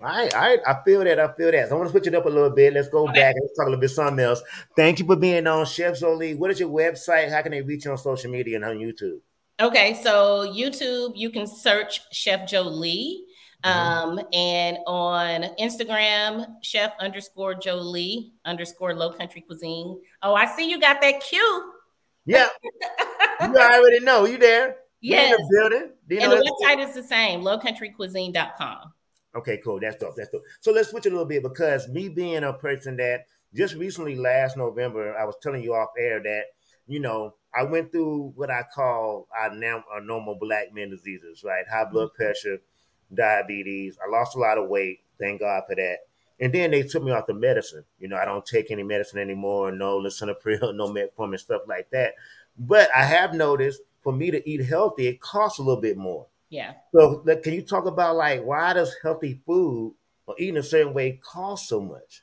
[0.00, 0.60] All right, all right.
[0.66, 1.18] I feel that.
[1.18, 1.68] I feel that.
[1.68, 2.74] So I want to switch it up a little bit.
[2.74, 3.20] Let's go okay.
[3.20, 4.42] back and talk a little bit something else.
[4.76, 6.34] Thank you for being on Chef Jolie.
[6.34, 7.30] What is your website?
[7.30, 9.20] How can they reach you on social media and on YouTube?
[9.60, 13.23] Okay, so YouTube, you can search Chef Jolie.
[13.64, 14.08] Mm-hmm.
[14.08, 20.00] Um, and on Instagram, chef underscore Jolie underscore low country cuisine.
[20.22, 21.72] Oh, I see you got that cue.
[22.26, 22.48] Yeah.
[23.42, 24.26] you already know.
[24.26, 24.76] You there.
[25.00, 25.30] Yes.
[25.30, 25.90] You the building.
[26.08, 28.92] You and the website is the same, lowcountrycuisine.com.
[29.36, 29.80] Okay, cool.
[29.80, 30.14] That's dope.
[30.16, 30.42] That's dope.
[30.60, 33.24] So let's switch a little bit because me being a person that
[33.54, 36.44] just recently last November, I was telling you off air that
[36.86, 41.42] you know I went through what I call our, now, our normal black men diseases,
[41.44, 41.64] right?
[41.70, 42.22] High blood mm-hmm.
[42.22, 42.58] pressure,
[43.14, 43.98] diabetes.
[44.04, 45.00] I lost a lot of weight.
[45.18, 45.98] Thank God for that.
[46.40, 47.84] And then they took me off the medicine.
[47.98, 49.70] You know, I don't take any medicine anymore.
[49.72, 52.14] No lisinopril, no metformin, stuff like that.
[52.58, 56.26] But I have noticed for me to eat healthy, it costs a little bit more.
[56.50, 56.74] Yeah.
[56.94, 59.94] So like, can you talk about like why does healthy food
[60.26, 62.22] or eating a certain way cost so much?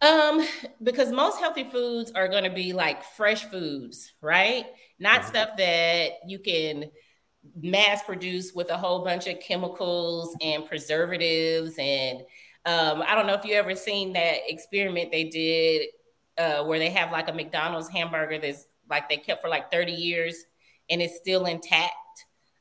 [0.00, 0.46] Um,
[0.82, 4.66] because most healthy foods are going to be like fresh foods, right?
[4.98, 5.30] Not mm-hmm.
[5.30, 6.90] stuff that you can
[7.60, 11.74] mass produced with a whole bunch of chemicals and preservatives.
[11.78, 12.20] And
[12.66, 15.88] um, I don't know if you ever seen that experiment they did
[16.38, 19.92] uh, where they have like a McDonald's hamburger that's like they kept for like 30
[19.92, 20.44] years
[20.90, 21.92] and it's still intact.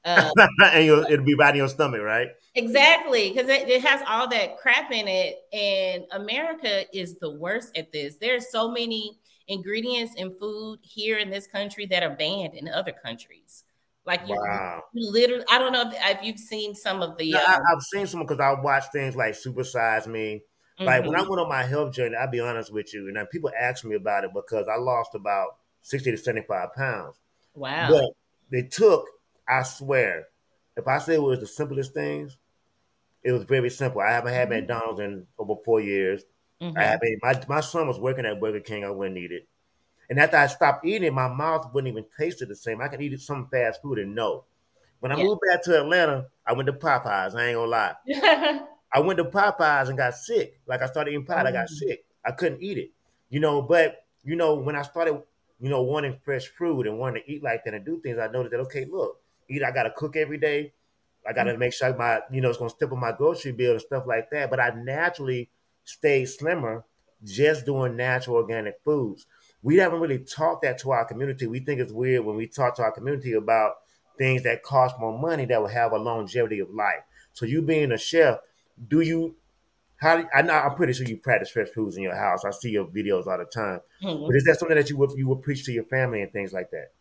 [0.03, 2.29] Um, and it'll be right in your stomach, right?
[2.55, 5.37] Exactly, because it, it, has all that crap in it.
[5.53, 8.17] And America is the worst at this.
[8.17, 12.91] There's so many ingredients in food here in this country that are banned in other
[12.91, 13.63] countries.
[14.05, 14.81] Like you, wow.
[14.93, 17.31] you literally, I don't know if, if, you've seen some of the.
[17.31, 20.41] No, uh, I, have seen some because I watch things like Super Size Me.
[20.79, 21.11] Like mm-hmm.
[21.11, 23.85] when I went on my health journey, I'll be honest with you, and people ask
[23.85, 25.49] me about it because I lost about
[25.81, 27.19] sixty to seventy-five pounds.
[27.53, 27.89] Wow!
[27.91, 28.05] But
[28.51, 29.05] they took,
[29.47, 30.27] I swear,
[30.75, 32.37] if I say it was the simplest things,
[33.23, 34.01] it was very simple.
[34.01, 34.61] I haven't had mm-hmm.
[34.61, 36.23] McDonald's in over four years.
[36.59, 36.77] Mm-hmm.
[36.77, 37.19] I haven't.
[37.21, 38.83] My my son was working at Burger King.
[38.83, 39.47] I wouldn't eat it.
[40.09, 42.81] And after I stopped eating, my mouth wouldn't even taste it the same.
[42.81, 44.43] I could eat some fast food and no.
[44.99, 45.23] When I yeah.
[45.23, 47.35] moved back to Atlanta, I went to Popeyes.
[47.35, 47.95] I ain't gonna lie.
[48.93, 50.59] I went to Popeyes and got sick.
[50.67, 51.47] Like I started eating pie, mm-hmm.
[51.47, 51.87] I got mm-hmm.
[51.87, 52.05] sick.
[52.23, 52.91] I couldn't eat it.
[53.29, 55.21] You know, but you know, when I started,
[55.59, 58.27] you know, wanting fresh fruit and wanting to eat like that and do things, I
[58.27, 59.63] noticed that okay, look, eat.
[59.63, 60.73] I gotta cook every day.
[61.27, 61.59] I gotta mm-hmm.
[61.59, 64.29] make sure my, you know, it's gonna step on my grocery bill and stuff like
[64.31, 64.49] that.
[64.49, 65.49] But I naturally
[65.83, 66.83] stayed slimmer
[67.23, 69.25] just doing natural organic foods
[69.63, 71.47] we haven't really taught that to our community.
[71.47, 73.73] We think it's weird when we talk to our community about
[74.17, 77.03] things that cost more money that will have a longevity of life.
[77.33, 78.39] So you being a chef,
[78.87, 79.35] do you?
[79.97, 82.43] How I know I'm pretty sure you practice fresh foods in your house.
[82.43, 83.81] I see your videos all the time.
[84.03, 84.25] Mm-hmm.
[84.25, 86.53] But is that something that you would you would preach to your family and things
[86.53, 86.91] like that?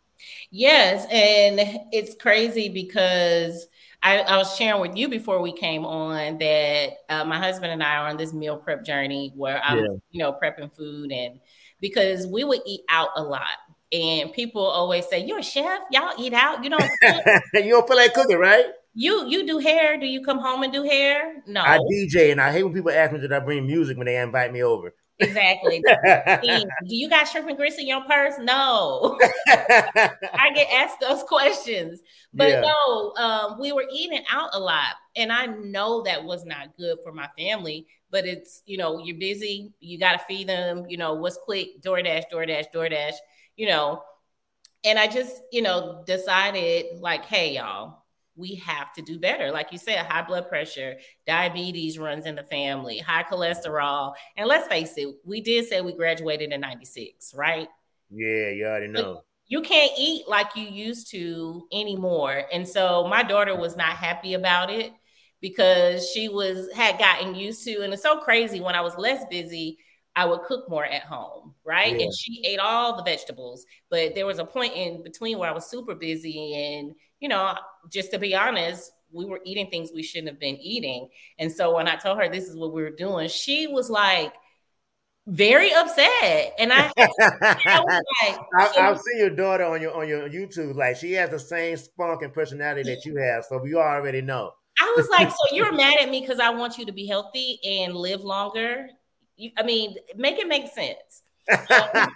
[0.51, 1.59] Yes, and
[1.91, 3.67] it's crazy because
[4.03, 7.83] I, I, was sharing with you before we came on that uh, my husband and
[7.83, 9.91] I are on this meal prep journey where I'm, yeah.
[10.11, 11.39] you know, prepping food and
[11.81, 13.57] because we would eat out a lot.
[13.91, 16.63] And people always say, You're a chef, y'all eat out.
[16.63, 16.89] You don't
[17.53, 18.65] you don't feel like cooking, right?
[18.93, 19.99] You you do hair.
[19.99, 21.43] Do you come home and do hair?
[21.45, 21.61] No.
[21.61, 24.17] I DJ and I hate when people ask me did I bring music when they
[24.17, 24.93] invite me over.
[25.21, 25.83] Exactly.
[26.43, 28.33] do you got shrimp and grits in your purse?
[28.39, 29.19] No.
[29.47, 32.01] I get asked those questions.
[32.33, 32.61] But yeah.
[32.61, 34.95] no, um, we were eating out a lot.
[35.15, 39.17] And I know that was not good for my family but it's you know you're
[39.17, 43.13] busy you got to feed them you know what's quick doordash doordash doordash
[43.57, 44.03] you know?
[44.83, 48.01] And i just you know decided like hey y'all
[48.35, 49.51] we have to do better.
[49.51, 50.95] Like you said high blood pressure
[51.27, 54.13] diabetes runs in the family high cholesterol.
[54.37, 57.67] And let's face it we did say we graduated in 96 right?
[58.09, 59.13] Yeah you already know.
[59.13, 62.43] but you can't eat like you used to anymore.
[62.53, 64.93] And so my daughter was not happy about it
[65.41, 69.25] because she was had gotten used to and it's so crazy when I was less
[69.29, 69.77] busy
[70.15, 71.97] I would cook more at home, right?
[71.97, 72.05] Yeah.
[72.05, 73.65] And she ate all the vegetables.
[73.89, 76.53] But there was a point in between where I was super busy.
[76.53, 77.55] And, you know,
[77.89, 81.09] just to be honest, we were eating things we shouldn't have been eating.
[81.39, 84.33] And so when I told her this is what we were doing, she was like,
[85.27, 86.55] very upset.
[86.59, 90.75] And I, I like, I, so, I've seen your daughter on your on your YouTube.
[90.75, 93.45] Like she has the same spunk and personality that you have.
[93.45, 94.51] So you already know.
[94.79, 97.59] I was like, so you're mad at me because I want you to be healthy
[97.63, 98.87] and live longer?
[99.37, 101.23] You, I mean, make it make sense.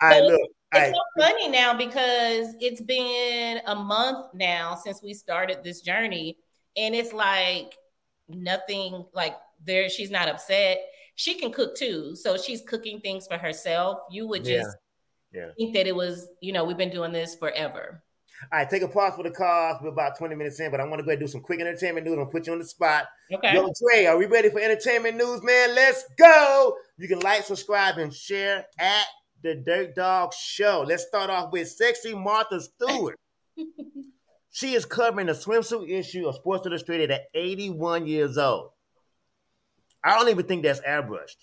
[0.00, 0.40] Um, I look.
[0.74, 6.36] It's so funny now because it's been a month now since we started this journey,
[6.76, 7.76] and it's like
[8.28, 9.06] nothing.
[9.14, 10.78] Like there, she's not upset.
[11.14, 14.00] She can cook too, so she's cooking things for herself.
[14.10, 14.76] You would just
[15.32, 15.46] yeah.
[15.46, 15.50] Yeah.
[15.56, 18.02] think that it was, you know, we've been doing this forever.
[18.52, 19.76] All right, take a pause for the cause.
[19.82, 21.60] We're about 20 minutes in, but I want to go ahead and do some quick
[21.60, 23.06] entertainment news and put you on the spot.
[23.32, 23.54] Okay.
[23.54, 25.74] Yo, Trey, are we ready for entertainment news, man?
[25.74, 26.76] Let's go.
[26.98, 29.06] You can like, subscribe, and share at
[29.42, 30.84] the Dirt Dogg Show.
[30.86, 33.18] Let's start off with sexy Martha Stewart.
[34.50, 38.70] she is covering the swimsuit issue of Sports Illustrated at 81 years old.
[40.02, 41.36] I don't even think that's airbrushed.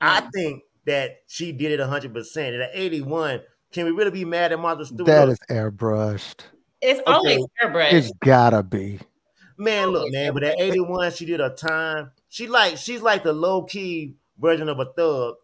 [0.00, 0.30] I mm.
[0.32, 2.36] think that she did it 100%.
[2.36, 3.40] And at 81,
[3.72, 5.06] can we really be mad at Martha Stewart?
[5.06, 6.40] That is airbrushed.
[6.80, 7.12] It's okay.
[7.12, 7.92] always airbrushed.
[7.92, 9.00] It's gotta be.
[9.58, 12.10] Man, look, man, but at 81, she did a time.
[12.28, 15.36] She like she's like the low key version of a thug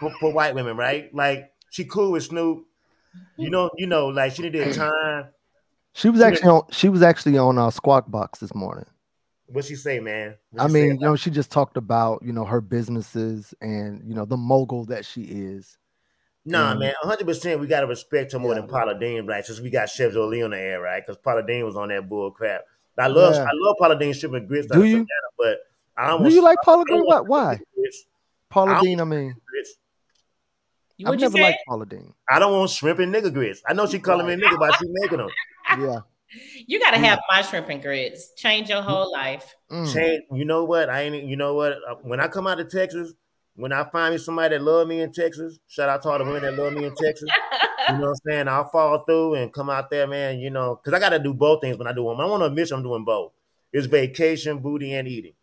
[0.00, 1.14] for, for white women, right?
[1.14, 2.66] Like she cool with Snoop.
[3.36, 5.26] You know, you know, like she did a time.
[5.94, 6.62] She was actually on.
[6.70, 8.86] She was actually on uh, Squawk Box this morning.
[9.46, 10.36] What she say, man?
[10.56, 14.24] I mean, you know, she just talked about you know her businesses and you know
[14.24, 15.76] the mogul that she is.
[16.46, 17.26] Nah, man, 100.
[17.26, 18.60] percent We gotta respect her more yeah.
[18.60, 19.44] than Paula Deen, right?
[19.44, 21.04] Since we got Chef Jolie on the air, right?
[21.04, 22.62] Because Paula Deen was on that bull crap.
[22.98, 23.44] I love, yeah.
[23.44, 24.68] I love Paula Deen shipping grits.
[24.70, 25.06] Do you?
[25.38, 25.58] but
[25.96, 27.00] I almost, Do you like Paula Deen?
[27.02, 27.20] Why?
[27.20, 27.60] Why?
[28.48, 29.00] Paula I Deen.
[29.00, 29.74] I mean, grits.
[31.06, 32.12] I've never liked Paula Deen.
[32.28, 33.62] I don't want shrimp and nigga grits.
[33.66, 35.30] I know she calling me a nigga, but she making them.
[35.78, 36.00] Yeah.
[36.68, 38.34] You got to have my shrimp and grits.
[38.36, 39.56] Change your whole life.
[39.68, 39.92] Mm.
[39.92, 40.22] Change.
[40.32, 40.88] You know what?
[40.88, 41.24] I ain't.
[41.24, 41.72] You know what?
[41.72, 43.14] Uh, when I come out of Texas,
[43.54, 46.24] when I find me somebody that love me in Texas, shout out to all the
[46.24, 47.28] women that love me in Texas.
[47.88, 48.48] you know what I'm saying?
[48.48, 50.38] I'll fall through and come out there, man.
[50.38, 52.20] You know, because I got to do both things when I do them.
[52.20, 53.32] I want to admit I'm doing both.
[53.72, 55.34] It's vacation, booty, and eating.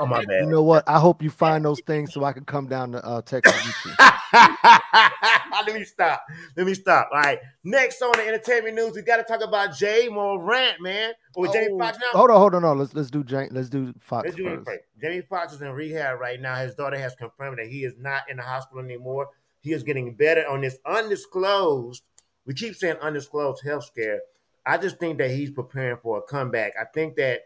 [0.00, 0.44] Oh my bad.
[0.44, 0.88] You know what?
[0.88, 3.54] I hope you find those things so I can come down to uh, Texas.
[4.32, 6.24] Let me stop.
[6.56, 7.10] Let me stop.
[7.12, 7.38] All right.
[7.64, 11.12] Next on the entertainment news, we got to talk about Ja Morant, man.
[11.34, 12.18] Or oh, Jamie Foxx now.
[12.18, 12.72] Hold on, hold on, no.
[12.72, 14.24] Let's let's do Ja, let's do Foxx.
[14.26, 14.80] Let's do first.
[15.00, 16.56] Jamie Foxx is in rehab right now.
[16.56, 19.28] His daughter has confirmed that he is not in the hospital anymore.
[19.60, 22.02] He is getting better on this undisclosed.
[22.46, 24.20] We keep saying undisclosed health scare.
[24.64, 26.72] I just think that he's preparing for a comeback.
[26.80, 27.42] I think that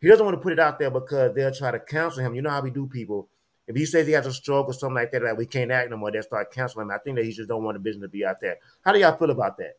[0.00, 2.34] he doesn't want to put it out there because they'll try to counsel him.
[2.34, 3.28] You know how we do people.
[3.66, 5.90] If he says he has a stroke or something like that, that we can't act
[5.90, 6.90] no more, they'll start counseling him.
[6.90, 8.56] I think that he just don't want the business to be out there.
[8.82, 9.74] How do y'all feel about that?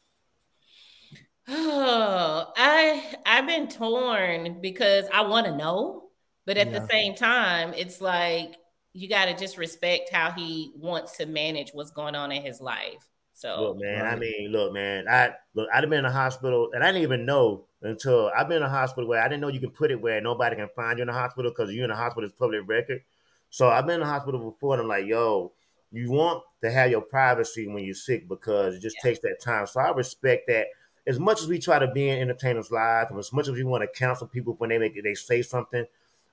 [1.48, 6.10] Oh, I I've been torn because I want to know,
[6.46, 6.80] but at yeah.
[6.80, 8.56] the same time, it's like
[8.94, 12.62] you got to just respect how he wants to manage what's going on in his
[12.62, 13.08] life.
[13.34, 14.04] So, look, man.
[14.04, 14.14] Right.
[14.14, 15.08] I mean, look, man.
[15.08, 15.70] I look.
[15.74, 18.64] I'd have been in the hospital, and I didn't even know until I've been in
[18.64, 21.04] a hospital where I didn't know you can put it where nobody can find you
[21.04, 23.04] in the hospital because you're in the hospital is public record.
[23.50, 25.54] So I've been in the hospital before, and I'm like, yo,
[25.92, 29.10] you want to have your privacy when you're sick because it just yeah.
[29.10, 29.66] takes that time.
[29.66, 30.68] So I respect that.
[31.08, 33.64] As much as we try to be in entertainers' lives, and as much as we
[33.64, 35.86] want to counsel people when they make they say something,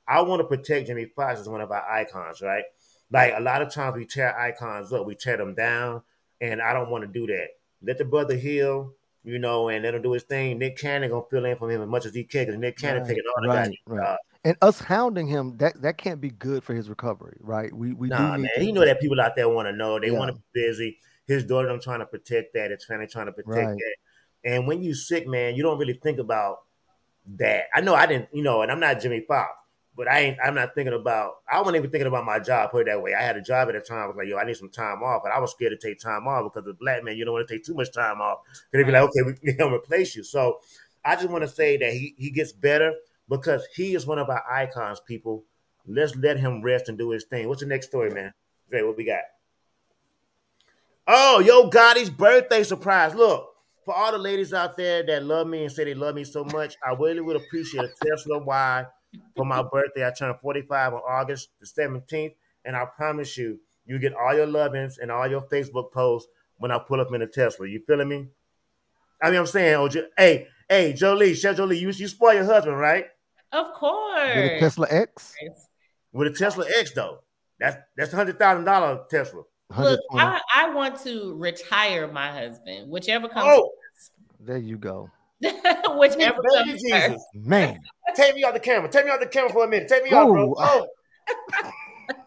[0.07, 2.65] I want to protect Jimmy Foxx as one of our icons, right?
[3.11, 6.03] Like a lot of times we tear icons up, we tear them down,
[6.41, 7.49] and I don't want to do that.
[7.83, 8.93] Let the brother heal
[9.27, 10.59] you know, and let him do his thing.
[10.59, 13.03] Nick Cannon gonna fill in for him as much as he can because Nick Cannon
[13.03, 13.77] right, taking all the right, guys.
[13.87, 14.09] Right.
[14.09, 17.73] Uh, and us hounding him that that can't be good for his recovery, right?
[17.73, 18.49] We we nah, man.
[18.59, 19.99] He know that people out there want to know.
[19.99, 20.19] They yeah.
[20.19, 20.99] want to be busy.
[21.27, 22.71] His daughter, I'm trying to protect that.
[22.71, 23.77] His family trying to protect right.
[23.77, 23.97] that.
[24.45, 26.59] And when you sick, man, you don't really think about
[27.37, 27.65] that.
[27.75, 29.51] I know I didn't, you know, and I'm not Jimmy Foxx,
[29.97, 30.39] but I ain't.
[30.45, 31.37] I'm not thinking about.
[31.51, 32.71] I wasn't even thinking about my job.
[32.71, 33.15] Put it that way.
[33.15, 34.05] I had a job at the time.
[34.05, 35.99] I was like, yo, I need some time off, but I was scared to take
[35.99, 38.41] time off because as black man, you don't want to take too much time off.
[38.45, 40.23] Because they'd be like, okay, we can replace you.
[40.23, 40.61] So
[41.05, 42.93] I just want to say that he he gets better
[43.29, 45.01] because he is one of our icons.
[45.01, 45.45] People,
[45.87, 47.49] let's let him rest and do his thing.
[47.49, 48.35] What's the next story, man?
[48.69, 49.21] Great, what we got?
[51.09, 53.15] Oh, Yo Gotti's birthday surprise.
[53.15, 53.49] Look,
[53.85, 56.45] for all the ladies out there that love me and say they love me so
[56.45, 58.85] much, I really would appreciate a Tesla Y
[59.37, 60.07] for my birthday.
[60.07, 64.47] I turned 45 on August the 17th, and I promise you, you get all your
[64.47, 67.69] lovings and all your Facebook posts when I pull up in a Tesla.
[67.69, 68.29] You feeling me?
[69.23, 72.79] I mean, I'm saying, oh, hey, hey, Jolie, Chef Jolie, you you spoil your husband,
[72.79, 73.07] right?
[73.53, 74.37] Of course.
[74.37, 75.35] With a Tesla X.
[76.13, 77.21] With a Tesla X, though,
[77.59, 79.43] that's that's a hundred thousand dollar Tesla.
[79.77, 83.49] Look, I, I, want to retire my husband, whichever comes.
[83.51, 84.13] Oh, first.
[84.39, 85.11] there you go.
[85.97, 87.25] whichever comes Jesus.
[87.35, 87.81] Man,
[88.15, 88.89] Take me off the camera.
[88.89, 89.89] Take me off the camera for a minute.
[89.89, 90.55] Take me off, bro.
[90.59, 90.87] Oh.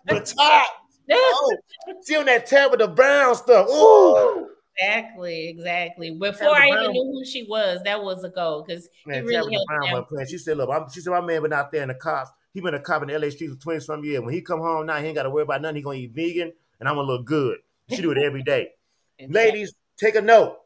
[0.08, 0.68] the top.
[1.12, 1.58] Oh.
[2.02, 3.68] See on that tab with the brown stuff.
[3.68, 4.48] Ooh.
[4.78, 6.12] Exactly, exactly.
[6.12, 9.58] Before I even knew who she was, that was a goal because he really
[9.92, 12.30] helped She said, "Look, I'm, she said my man been out there in the cops.
[12.54, 14.22] He been a cop in the LA streets for twenty some years.
[14.22, 15.78] When he come home now, he ain't got to worry about nothing.
[15.78, 17.58] He gonna eat vegan, and I'm gonna look good.
[17.90, 18.70] She do it every day.
[19.18, 19.52] exactly.
[19.52, 20.60] Ladies, take a note.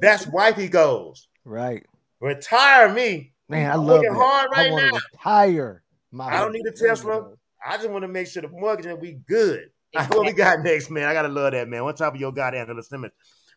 [0.00, 1.28] That's wifey goes.
[1.44, 1.84] Right.
[2.20, 4.12] Retire me Man, I I'm love it.
[4.12, 4.98] hard right I now.
[5.12, 5.82] Retire.
[6.12, 7.32] My I don't need a Tesla.
[7.66, 9.70] I just want to make sure the mortgage and we good.
[9.92, 10.16] Exactly.
[10.18, 11.08] What we got next, man?
[11.08, 11.82] I gotta love that, man.
[11.82, 13.12] One top of your God, Angela Simmons.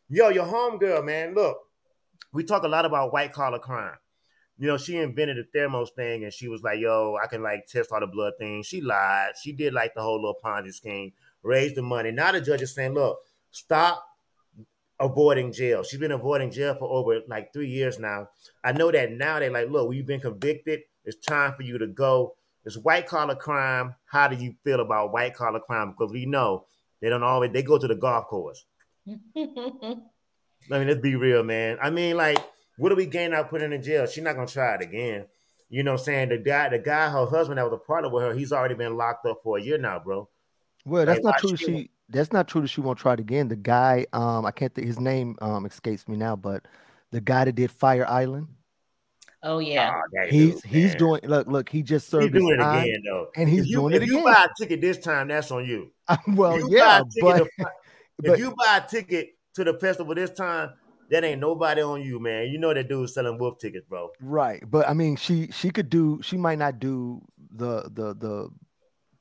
[0.10, 1.36] Yo, your home girl, man.
[1.36, 1.58] Look,
[2.32, 3.96] we talk a lot about white collar crime.
[4.58, 7.68] You know, she invented the Theranos thing, and she was like, "Yo, I can like
[7.68, 9.34] test all the blood things." She lied.
[9.42, 11.12] She did like the whole little Ponzi scheme,
[11.44, 12.12] raised the money.
[12.12, 13.20] Now the judge is saying, "Look,
[13.52, 14.04] stop
[15.04, 15.84] avoiding jail.
[15.84, 18.30] She's been avoiding jail for over like three years now.
[18.64, 20.82] I know that now they're like, look, we've been convicted.
[21.06, 22.36] It's time for you to go.
[22.66, 23.96] It's white collar crime.
[24.06, 25.92] How do you feel about white collar crime?
[25.92, 26.66] Because we know
[27.02, 28.66] they don't always they go to the golf course.
[29.08, 31.78] I mean, let's be real, man.
[31.82, 32.40] I mean, like
[32.78, 34.06] What do we gain out putting in jail?
[34.08, 35.26] She's not gonna try it again.
[35.70, 36.30] You know what I'm saying?
[36.30, 38.96] The guy, the guy, her husband that was a partner with her, he's already been
[38.96, 40.30] locked up for a year now, bro.
[40.86, 41.58] Well, that's like, not true.
[41.58, 43.48] She, that's not true that she won't try it again.
[43.48, 46.66] The guy, um, I can't think his name um escapes me now, but
[47.12, 48.48] the guy that did Fire Island.
[49.46, 51.22] Oh yeah, oh, he's dude, he's doing.
[51.24, 52.34] Look, look, he just served.
[52.34, 54.10] He's doing it again though, and he's you, doing it again.
[54.10, 55.92] If you buy a ticket this time, that's on you.
[56.30, 57.50] well, yeah, but, to,
[58.24, 60.72] if you buy a ticket to the festival this time,
[61.10, 62.48] that ain't nobody on you, man.
[62.48, 64.12] You know that dude selling wolf tickets, bro.
[64.22, 66.22] Right, but I mean, she she could do.
[66.24, 67.22] She might not do
[67.54, 68.50] the the the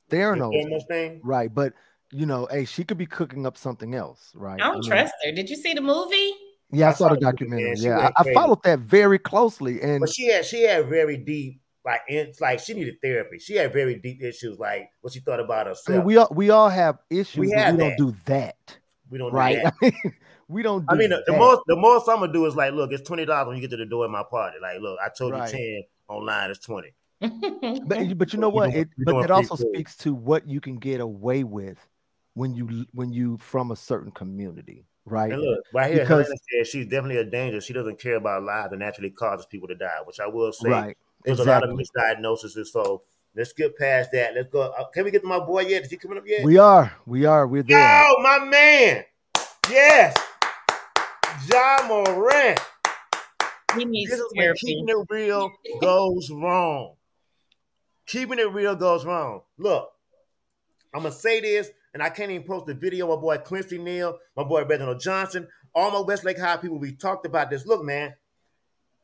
[0.08, 1.52] Theranos the thing, right?
[1.52, 1.72] But
[2.12, 4.60] you know, hey, she could be cooking up something else, right?
[4.60, 5.32] I don't I mean, trust her.
[5.32, 6.32] Did you see the movie?
[6.70, 7.74] Yeah, I, I saw, the documentary.
[7.76, 11.60] Yeah, I, I, followed that very closely, and but she had she had very deep.
[11.84, 13.38] Like it's like she needed therapy.
[13.38, 15.88] She had very deep issues, like what she thought about herself.
[15.88, 17.38] I mean, we all we all have issues.
[17.38, 18.78] We, have we don't do that.
[19.10, 19.58] We don't right.
[19.82, 20.12] Do that.
[20.48, 20.80] we don't.
[20.80, 23.06] Do I mean, the, the, most the most I'm gonna do is like, look, it's
[23.06, 24.56] twenty dollars when you get to the door of my party.
[24.62, 25.52] Like, look, I told right.
[25.52, 26.50] you ten online.
[26.50, 26.94] It's twenty.
[27.20, 28.74] but but you know what?
[28.74, 31.86] It, but it also speaks to what you can get away with
[32.34, 35.32] when you when you from a certain community right?
[35.32, 37.60] And look, right here, because, Helena says she's definitely a danger.
[37.60, 40.68] She doesn't care about lives and naturally causes people to die, which I will say.
[40.68, 40.96] Right.
[41.24, 41.70] There's exactly.
[41.70, 42.66] a lot of misdiagnoses.
[42.66, 43.02] So
[43.34, 44.34] let's get past that.
[44.34, 44.62] Let's go.
[44.62, 45.82] Uh, can we get to my boy yet?
[45.82, 46.44] Is he coming up yet?
[46.44, 46.92] We are.
[47.06, 47.46] We are.
[47.46, 48.04] We're there.
[48.04, 49.04] Oh, my man.
[49.70, 50.16] Yes.
[51.48, 52.60] Ja Morant.
[53.76, 56.94] He needs this is when keeping it real goes wrong.
[58.06, 59.40] Keeping it real goes wrong.
[59.56, 59.90] Look,
[60.92, 63.08] I'm gonna say this and I can't even post the video.
[63.08, 67.26] My boy Quincy Neal, my boy Reginald Johnson, all my Westlake High people, we talked
[67.26, 67.66] about this.
[67.66, 68.14] Look, man,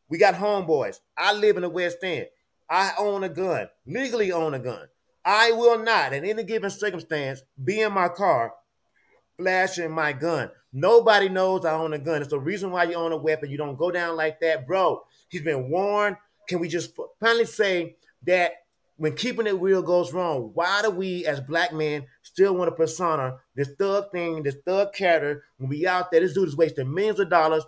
[0.08, 1.00] we got homeboys.
[1.16, 2.26] I live in the West End.
[2.70, 4.88] I own a gun, legally own a gun.
[5.24, 8.54] I will not, in any given circumstance, be in my car
[9.36, 10.50] flashing my gun.
[10.72, 12.20] Nobody knows I own a gun.
[12.20, 13.50] It's the reason why you own a weapon.
[13.50, 15.02] You don't go down like that, bro.
[15.28, 16.16] He's been warned.
[16.48, 18.52] Can we just finally say that
[18.98, 22.74] when keeping it real goes wrong, why do we as black men still want to
[22.74, 26.20] persona this thug thing, this thug character when we out there?
[26.20, 27.64] This dude is wasting millions of dollars.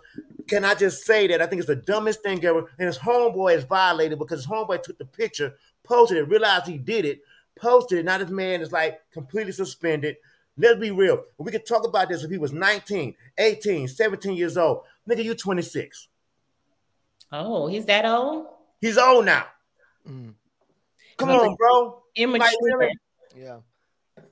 [0.47, 2.69] Can I just say that I think it's the dumbest thing ever?
[2.77, 6.77] And his homeboy is violated because his homeboy took the picture, posted it, realized he
[6.77, 7.21] did it,
[7.57, 8.05] posted it.
[8.05, 10.17] Now this man is like completely suspended.
[10.57, 11.23] Let's be real.
[11.37, 14.81] We could talk about this if he was 19, 18, 17 years old.
[15.09, 16.09] Nigga, you 26.
[17.31, 18.47] Oh, he's that old?
[18.81, 19.45] He's old now.
[20.05, 20.33] Mm.
[21.21, 22.03] Come on, bro.
[22.15, 22.45] Immature.
[22.45, 22.93] Like, really?
[23.35, 23.57] Yeah.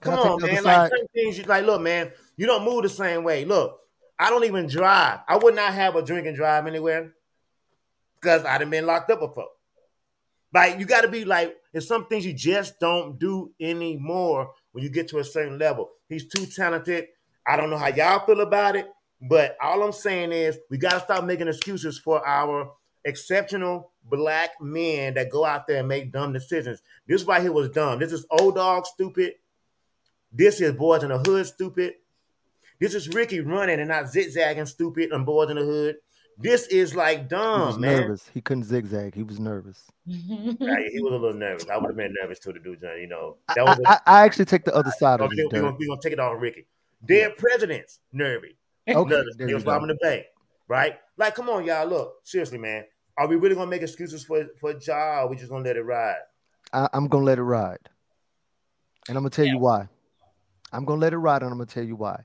[0.02, 0.64] Come on, man.
[0.64, 3.46] Like certain things, you like, look, man, you don't move the same way.
[3.46, 3.80] Look,
[4.18, 5.20] I don't even drive.
[5.28, 7.14] I would not have a drink and drive anywhere
[8.20, 9.48] because I'd have been locked up before.
[10.54, 14.84] Like, you got to be like, there's some things you just don't do anymore when
[14.84, 15.90] you get to a certain level.
[16.08, 17.08] He's too talented.
[17.48, 18.88] I don't know how y'all feel about it,
[19.22, 22.72] but all I'm saying is we got to stop making excuses for our
[23.06, 26.82] exceptional black men that go out there and make dumb decisions.
[27.08, 28.00] This right here was dumb.
[28.00, 29.34] This is old dog stupid.
[30.32, 31.94] This is boys in the hood stupid.
[32.80, 35.98] This is Ricky running and not zigzagging stupid and boys in the hood.
[36.42, 38.02] This is like dumb, he was man.
[38.02, 38.30] Nervous.
[38.34, 39.14] He couldn't zigzag.
[39.14, 39.84] He was nervous.
[40.06, 41.66] yeah, he was a little nervous.
[41.70, 43.00] I would have been nervous too to do that.
[43.00, 43.78] You know, that was.
[43.86, 45.52] I, a, I, I actually take the other side of it.
[45.52, 46.66] We're gonna, gonna take it on Ricky.
[47.06, 47.36] Dead yeah.
[47.38, 48.56] presidents, nervy.
[48.88, 49.36] Okay, nervous.
[49.38, 50.28] He was robbing the bank,
[50.70, 50.98] right?
[51.18, 51.86] Like, come on, y'all.
[51.86, 52.86] Look, seriously, man.
[53.20, 55.24] Are we really gonna make excuses for for Ja?
[55.24, 56.22] Or we just gonna let it ride?
[56.72, 57.90] I, am gonna let it ride,
[59.10, 59.54] and I'm gonna tell yeah.
[59.54, 59.90] you why.
[60.72, 62.24] I'm gonna let it ride, and I'm gonna tell you why.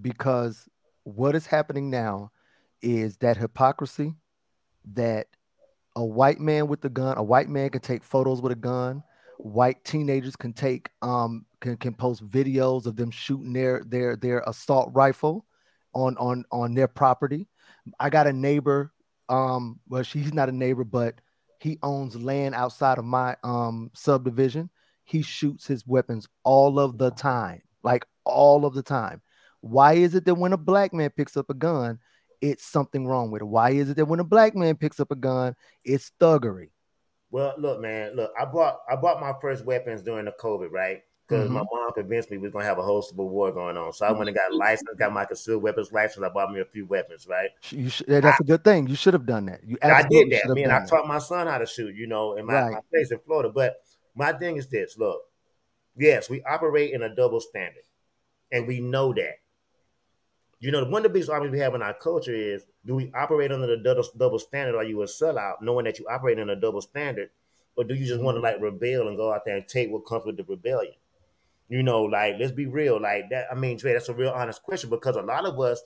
[0.00, 0.66] Because
[1.04, 2.32] what is happening now
[2.80, 4.14] is that hypocrisy
[4.94, 5.26] that
[5.94, 9.02] a white man with a gun, a white man can take photos with a gun.
[9.36, 14.42] White teenagers can take um can, can post videos of them shooting their their their
[14.46, 15.44] assault rifle
[15.92, 17.46] on on on their property.
[17.98, 18.90] I got a neighbor
[19.30, 21.20] um well she's not a neighbor but
[21.60, 24.70] he owns land outside of my um subdivision.
[25.04, 29.22] He shoots his weapons all of the time like all of the time.
[29.60, 31.98] Why is it that when a black man picks up a gun
[32.40, 33.46] it's something wrong with it?
[33.46, 36.70] Why is it that when a black man picks up a gun it's thuggery?
[37.30, 41.02] Well look man look i bought i bought my first weapons during the covid right
[41.30, 41.54] because mm-hmm.
[41.54, 43.92] my mom convinced me we are gonna have a host of a war going on.
[43.92, 46.24] So I went and got licensed, got my concealed weapons license.
[46.24, 47.50] I bought me a few weapons, right?
[47.62, 48.88] Should, that's I, a good thing.
[48.88, 49.60] You should have done that.
[49.64, 50.50] You I did that.
[50.50, 52.72] I mean, I taught my son how to shoot, you know, in my, right.
[52.72, 53.48] my place in Florida.
[53.48, 53.76] But
[54.16, 55.20] my thing is this: look,
[55.96, 57.84] yes, we operate in a double standard,
[58.50, 59.36] and we know that.
[60.58, 62.96] You know, the one of the biggest arguments we have in our culture is: do
[62.96, 64.74] we operate under the double, double standard?
[64.74, 67.30] Or are you a sellout, knowing that you operate in a double standard,
[67.76, 70.04] or do you just want to like rebel and go out there and take what
[70.04, 70.94] comes with the rebellion?
[71.70, 73.46] You know, like let's be real, like that.
[73.50, 75.80] I mean, Trey, that's a real honest question because a lot of us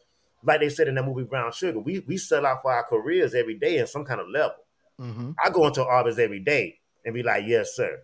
[0.45, 3.35] like they said in that movie Brown Sugar, we we sell out for our careers
[3.35, 4.57] every day in some kind of level.
[5.01, 5.33] Mm-hmm.
[5.45, 8.01] I go into Arby's every day and be like, yes, sir.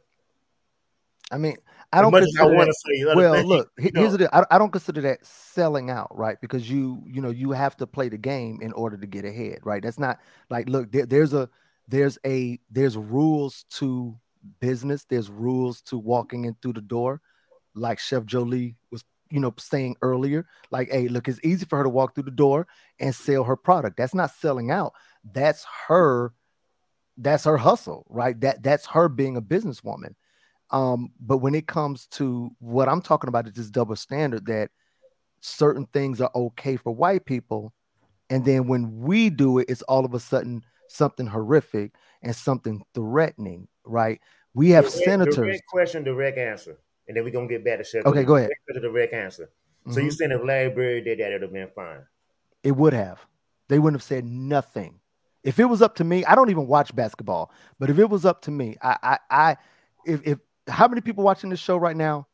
[1.31, 1.57] I mean,
[1.93, 4.17] I don't consider I that, well, things, look, here's know.
[4.17, 6.41] the I, I don't consider that selling out, right?
[6.41, 9.61] Because you, you know, you have to play the game in order to get ahead,
[9.63, 9.83] right?
[9.83, 10.19] That's not
[10.49, 11.49] like, look, there, there's a,
[11.87, 14.17] there's a, there's rules to
[14.59, 15.05] business.
[15.05, 17.21] There's rules to walking in through the door,
[17.75, 20.47] like Chef Jolie was, you know, saying earlier.
[20.71, 22.67] Like, hey, look, it's easy for her to walk through the door
[22.99, 23.97] and sell her product.
[23.97, 24.93] That's not selling out.
[25.25, 26.33] That's her.
[27.17, 28.41] That's her hustle, right?
[28.41, 30.15] That that's her being a businesswoman.
[30.71, 34.71] Um, but when it comes to what I'm talking about, is this double standard that
[35.41, 37.73] certain things are okay for white people,
[38.31, 41.93] and then when we do it, it's all of a sudden something horrific
[42.23, 44.21] and something threatening, right?
[44.55, 45.37] We have direct, senators.
[45.37, 46.79] Direct question, direct answer,
[47.11, 48.09] and then we're gonna get back to.
[48.09, 48.51] Okay, go ahead.
[48.69, 49.51] The direct answer.
[49.87, 50.05] So mm-hmm.
[50.05, 52.03] you saying if Larry Bird did that, it'd have been fine?
[52.63, 53.27] It would have.
[53.69, 55.01] They wouldn't have said nothing.
[55.43, 57.51] If it was up to me, I don't even watch basketball,
[57.81, 59.57] but if it was up to me, I, I, I
[60.07, 60.39] if, if
[60.69, 62.29] how many people watching this show right now?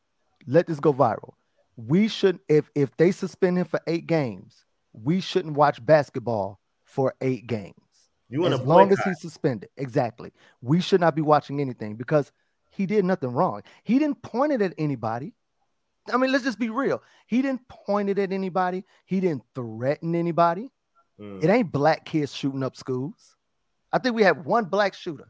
[0.45, 1.33] Let this go viral.
[1.75, 4.63] We should, if if they suspend him for eight games,
[4.93, 7.73] we shouldn't watch basketball for eight games.
[8.29, 10.33] You want as long as he's suspended, exactly.
[10.61, 12.31] We should not be watching anything because
[12.77, 13.63] he did nothing wrong.
[13.83, 15.33] He didn't point it at anybody.
[16.13, 17.01] I mean, let's just be real.
[17.25, 18.85] He didn't point it at anybody.
[19.05, 20.71] He didn't threaten anybody.
[21.19, 21.43] Mm.
[21.43, 23.35] It ain't black kids shooting up schools.
[23.91, 25.27] I think we have one black shooter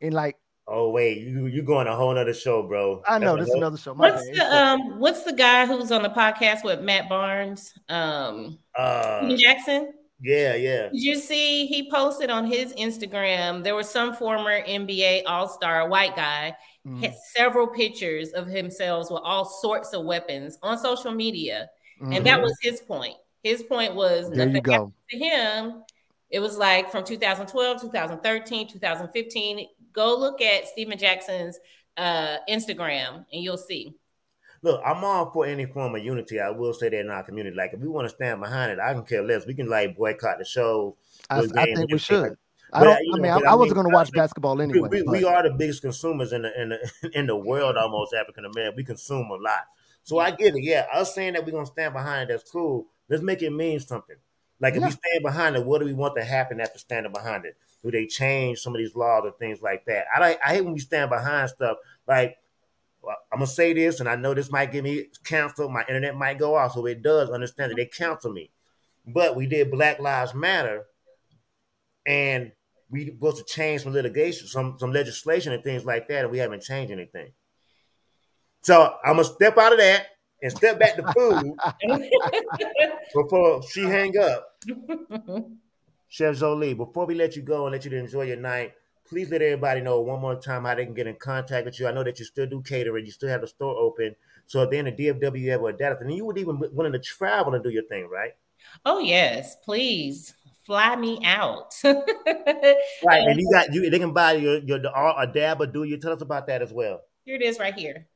[0.00, 0.36] in like
[0.72, 3.02] Oh wait, you you going a whole other show, bro.
[3.06, 3.92] I know this is another show.
[3.92, 7.74] My what's the um what's the guy who's on the podcast with Matt Barnes?
[7.88, 9.92] Um uh, Jackson?
[10.22, 10.88] Yeah, yeah.
[10.90, 13.64] Did you see he posted on his Instagram?
[13.64, 16.54] There was some former NBA all-star white guy
[16.86, 17.02] mm-hmm.
[17.02, 21.68] had several pictures of himself with all sorts of weapons on social media.
[22.00, 22.12] Mm-hmm.
[22.12, 22.44] And that mm-hmm.
[22.44, 23.16] was his point.
[23.42, 25.82] His point was there nothing happened to him.
[26.30, 31.58] It was like from 2012, 2013, 2015 go look at Stephen Jackson's
[31.96, 33.94] uh, Instagram and you'll see.
[34.62, 36.38] Look, I'm all for any form of unity.
[36.38, 37.56] I will say that in our community.
[37.56, 39.46] Like, if we want to stand behind it, I can care less.
[39.46, 40.96] We can like boycott the show.
[41.30, 42.36] I, I think we should.
[42.72, 42.98] I don't.
[43.14, 44.88] I mean, I, I, wasn't going to watch basketball anyway.
[44.90, 47.76] We, we, we, are the biggest consumers in the in the in the world.
[47.76, 48.76] Almost African American.
[48.76, 49.66] We consume a lot.
[50.02, 50.62] So I get it.
[50.62, 52.86] Yeah, us saying that we're gonna stand behind it, that's cool.
[53.08, 54.16] Let's make it mean something.
[54.60, 54.86] Like if yeah.
[54.86, 57.56] we stand behind it, what do we want to happen after standing behind it?
[57.82, 60.06] Do they change some of these laws or things like that?
[60.14, 62.36] I like I hate when we stand behind stuff like
[63.06, 65.72] I'm gonna say this, and I know this might get me canceled.
[65.72, 68.50] My internet might go off, so it does understand that they cancel me.
[69.06, 70.84] But we did Black Lives Matter,
[72.06, 72.52] and
[72.90, 76.38] we supposed to change some litigation, some some legislation and things like that, and we
[76.38, 77.32] haven't changed anything.
[78.62, 80.06] So I'm gonna step out of that
[80.42, 81.52] and step back to food
[83.14, 84.46] before she hang up.
[86.08, 88.72] Chef Jolie, before we let you go and let you enjoy your night,
[89.08, 91.86] please let everybody know one more time how they can get in contact with you.
[91.86, 94.16] I know that you still do catering, you still have the store open.
[94.46, 97.54] So at the end of DFW ever adapted, and you would even willing to travel
[97.54, 98.32] and do your thing, right?
[98.84, 100.34] Oh yes, please
[100.64, 101.74] fly me out.
[101.84, 103.88] right, and you got you.
[103.90, 105.98] They can buy your your a dab or do you.
[105.98, 107.00] Tell us about that as well.
[107.24, 108.06] Here it is, right here.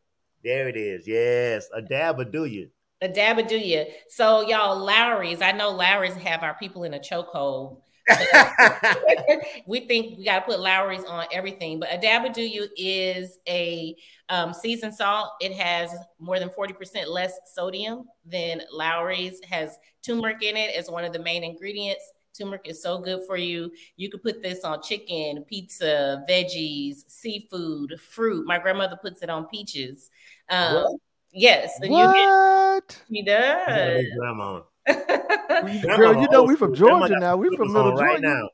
[0.43, 1.07] There it is.
[1.07, 2.69] Yes, a dab or do you.
[3.05, 5.43] A Dabba So y'all, Lawry's.
[5.43, 7.83] I know Lawry's have our people in a chokehold.
[9.67, 12.35] we think we got to put Lawry's on everything, but a Dabba
[12.77, 13.95] is a
[14.29, 15.33] um, seasoned salt.
[15.41, 19.41] It has more than 40% less sodium than Lawry's.
[19.51, 22.05] Has turmeric in it as one of the main ingredients.
[22.37, 23.71] Turmeric is so good for you.
[23.97, 28.47] You could put this on chicken, pizza, veggies, seafood, fruit.
[28.47, 30.11] My grandmother puts it on peaches.
[30.51, 30.99] Um,
[31.35, 31.79] Yes.
[31.81, 33.03] What?
[33.11, 34.05] He does.
[34.17, 34.61] Grandma.
[35.97, 37.37] Girl, you know we from Georgia now.
[37.37, 38.05] We from Middle Georgia.
[38.05, 38.51] Right now.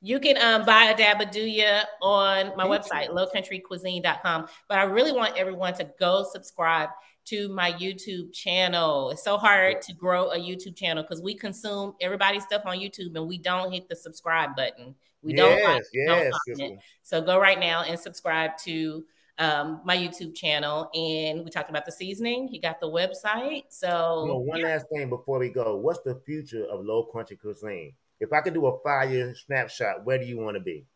[0.00, 4.46] You can um, buy a Dabba on my website, lowcountryquisine.com.
[4.68, 6.88] But I really want everyone to go subscribe
[7.26, 9.10] to my YouTube channel.
[9.10, 13.14] It's so hard to grow a YouTube channel because we consume everybody's stuff on YouTube
[13.14, 14.94] and we don't hit the subscribe button.
[15.22, 19.04] We don't yes, like, yes, don't So go right now and subscribe to
[19.38, 22.48] um, my YouTube channel, and we talked about the seasoning.
[22.48, 23.64] He got the website.
[23.70, 24.66] So, you know, one yeah.
[24.66, 27.94] last thing before we go, what's the future of low country quisine?
[28.20, 30.86] If I could do a five year snapshot, where do you want to be?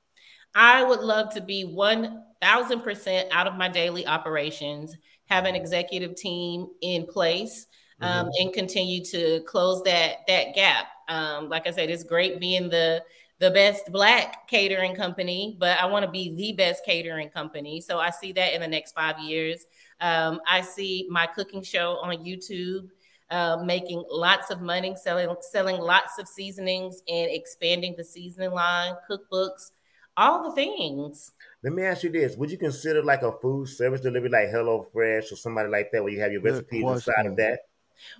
[0.54, 4.96] I would love to be one thousand percent out of my daily operations,
[5.26, 7.66] have an executive team in place,
[8.00, 8.28] um, mm-hmm.
[8.40, 10.86] and continue to close that that gap.
[11.08, 13.02] Um, like I said, it's great being the
[13.38, 17.82] the best black catering company, but I want to be the best catering company.
[17.82, 19.66] So I see that in the next five years.
[20.00, 22.88] Um, I see my cooking show on YouTube
[23.30, 28.94] uh, making lots of money, selling selling lots of seasonings, and expanding the seasoning line,
[29.10, 29.72] cookbooks,
[30.16, 31.32] all the things.
[31.66, 34.86] Let me ask you this: Would you consider like a food service delivery, like Hello
[34.92, 37.62] Fresh or somebody like that, where you have your recipes inside of that?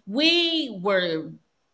[0.04, 1.30] We were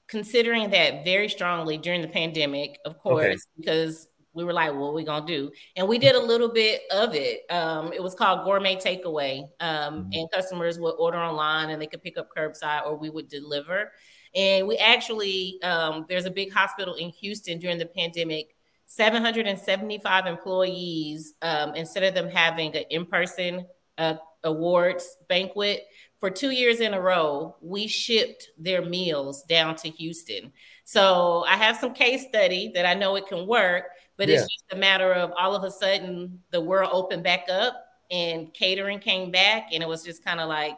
[0.07, 3.41] considering that very strongly during the pandemic, of course, okay.
[3.57, 5.51] because we were like, what are we gonna do?
[5.75, 7.51] And we did a little bit of it.
[7.51, 9.45] Um, it was called gourmet takeaway.
[9.61, 10.09] Um, mm-hmm.
[10.13, 13.93] and customers would order online and they could pick up curbside or we would deliver.
[14.35, 18.57] And we actually, um, there's a big hospital in Houston during the pandemic,
[18.95, 23.67] 775 employees, um, instead of them having an in-person
[23.97, 25.87] uh, awards banquet,
[26.21, 30.53] for two years in a row, we shipped their meals down to Houston.
[30.85, 33.87] So I have some case study that I know it can work,
[34.19, 34.35] but yeah.
[34.35, 37.75] it's just a matter of all of a sudden the world opened back up
[38.11, 40.77] and catering came back, and it was just kind of like,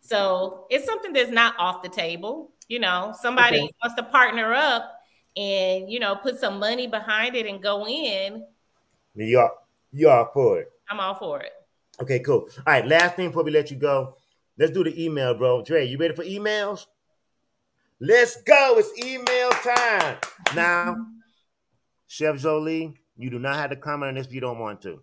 [0.00, 2.50] so it's something that's not off the table.
[2.66, 3.72] You know, somebody okay.
[3.82, 4.95] wants to partner up
[5.36, 8.44] and you know put some money behind it and go in.
[9.14, 9.52] You are
[9.92, 10.70] you are for it.
[10.90, 11.52] I'm all for it.
[12.00, 12.48] Okay, cool.
[12.58, 14.16] All right, last thing before we let you go.
[14.58, 15.62] Let's do the email, bro.
[15.62, 16.86] Dre, you ready for emails?
[18.00, 18.74] Let's go.
[18.78, 20.18] It's email time.
[20.54, 20.96] Now,
[22.06, 25.02] Chef Jolie, you do not have to comment on this if you don't want to.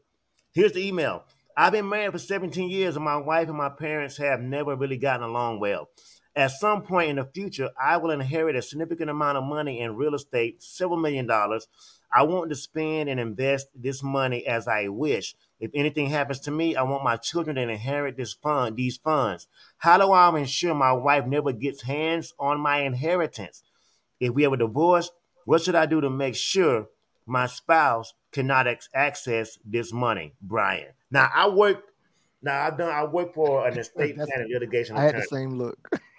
[0.53, 1.23] Here's the email.
[1.57, 4.97] I've been married for 17 years, and my wife and my parents have never really
[4.97, 5.89] gotten along well.
[6.35, 9.95] At some point in the future, I will inherit a significant amount of money in
[9.95, 11.67] real estate, several million dollars.
[12.11, 15.35] I want to spend and invest this money as I wish.
[15.59, 19.47] If anything happens to me, I want my children to inherit this fund, these funds.
[19.77, 23.63] How do I ensure my wife never gets hands on my inheritance?
[24.19, 25.11] If we have a divorce,
[25.45, 26.87] what should I do to make sure
[27.25, 30.89] my spouse cannot ex- access this money, Brian?
[31.11, 31.83] Now I work.
[32.41, 32.89] Now I've done.
[32.89, 34.97] I work for an estate planning litigation.
[34.97, 35.89] I had the same look.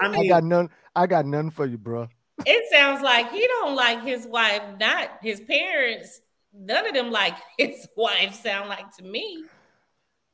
[0.00, 0.70] I, mean, I got none.
[0.94, 2.08] I got none for you, bro.
[2.46, 6.20] It sounds like he don't like his wife, not his parents
[6.58, 9.44] none of them like his wife sound like to me.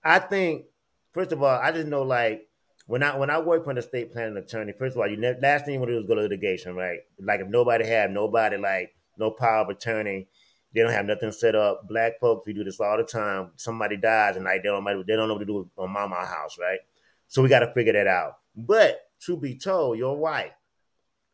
[0.05, 0.67] I think,
[1.13, 2.49] first of all, I just know like
[2.87, 5.41] when I when I work for an estate planning attorney, first of all, you ne-
[5.41, 6.99] last thing you want to do is go to litigation, right?
[7.21, 10.29] Like if nobody have nobody like no power of attorney,
[10.75, 11.89] they don't have nothing set up.
[11.89, 13.53] Black folks, we do this all the time.
[13.57, 16.59] Somebody dies and like they don't they don't know what to do on mama house,
[16.61, 16.81] right?
[17.29, 18.39] So we got to figure that out.
[18.55, 20.53] But to be told, your wife,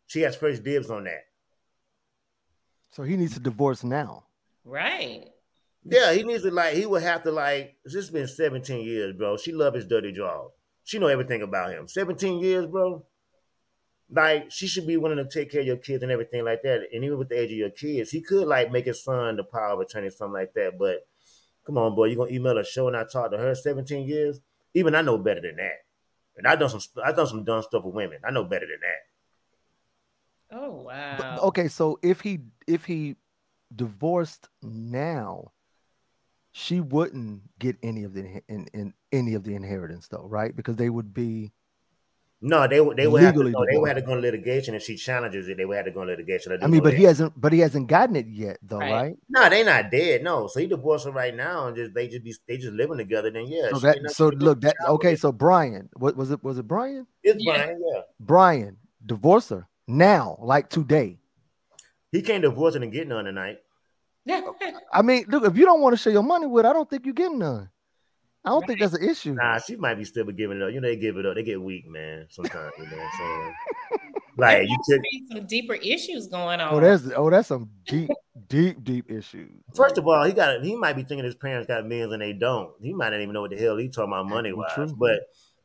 [0.06, 1.24] she has first dibs on that.
[2.90, 4.24] So he needs to divorce now.
[4.64, 5.28] Right.
[5.84, 9.16] Yeah, he needs to like he would have to like this has been 17 years,
[9.16, 9.36] bro.
[9.36, 10.48] She love his dirty jaw.
[10.84, 11.88] She know everything about him.
[11.88, 13.06] 17 years, bro.
[14.10, 16.88] Like she should be willing to take care of your kids and everything like that.
[16.92, 19.44] And even with the age of your kids, he could like make his son the
[19.44, 20.78] power of attorney, something like that.
[20.78, 21.06] But
[21.64, 24.40] come on, boy, you gonna email a show and I talk to her 17 years?
[24.74, 25.84] Even I know better than that.
[26.40, 28.18] And I done some I've done some dumb stuff with women.
[28.24, 30.58] I know better than that.
[30.58, 31.16] Oh wow.
[31.18, 33.16] But, okay, so if he if he
[33.74, 35.52] divorced now,
[36.52, 40.56] she wouldn't get any of the in, in any of the inheritance though, right?
[40.56, 41.52] Because they would be
[42.42, 44.82] no, they would they would have to go, they would have to go litigation if
[44.82, 45.58] she challenges it.
[45.58, 46.58] They would have to go litigation.
[46.62, 48.92] I mean, but he hasn't, but he hasn't gotten it yet, though, right?
[48.92, 49.16] right?
[49.28, 50.22] No, they not dead.
[50.22, 52.96] No, so he divorced her right now, and just they just be they just living
[52.96, 53.30] together.
[53.30, 53.68] Then yeah.
[53.72, 55.16] So that so look that okay.
[55.16, 56.42] So Brian, what was it?
[56.42, 57.06] Was it Brian?
[57.22, 57.52] It's yeah.
[57.52, 57.82] Brian.
[57.86, 58.00] Yeah.
[58.18, 61.18] Brian, divorce her now, like today.
[62.10, 63.58] He can't divorce her and get none tonight.
[64.24, 64.40] Yeah,
[64.92, 67.04] I mean, look, if you don't want to share your money with, I don't think
[67.04, 67.68] you get none.
[68.44, 68.68] I don't right.
[68.68, 69.34] think that's an issue.
[69.34, 70.72] Nah, she might be still giving it up.
[70.72, 71.34] You know, they give it up.
[71.34, 72.26] They get weak, man.
[72.30, 73.54] Sometimes, you know what I'm saying?
[74.38, 76.74] like you could some deeper issues going oh, on.
[76.74, 78.10] Oh, that's oh, that's some deep,
[78.48, 79.50] deep, deep issues.
[79.74, 82.32] First of all, he got he might be thinking his parents got millions and they
[82.32, 82.72] don't.
[82.80, 84.92] He might not even know what the hell he talking about money wise.
[84.92, 85.20] But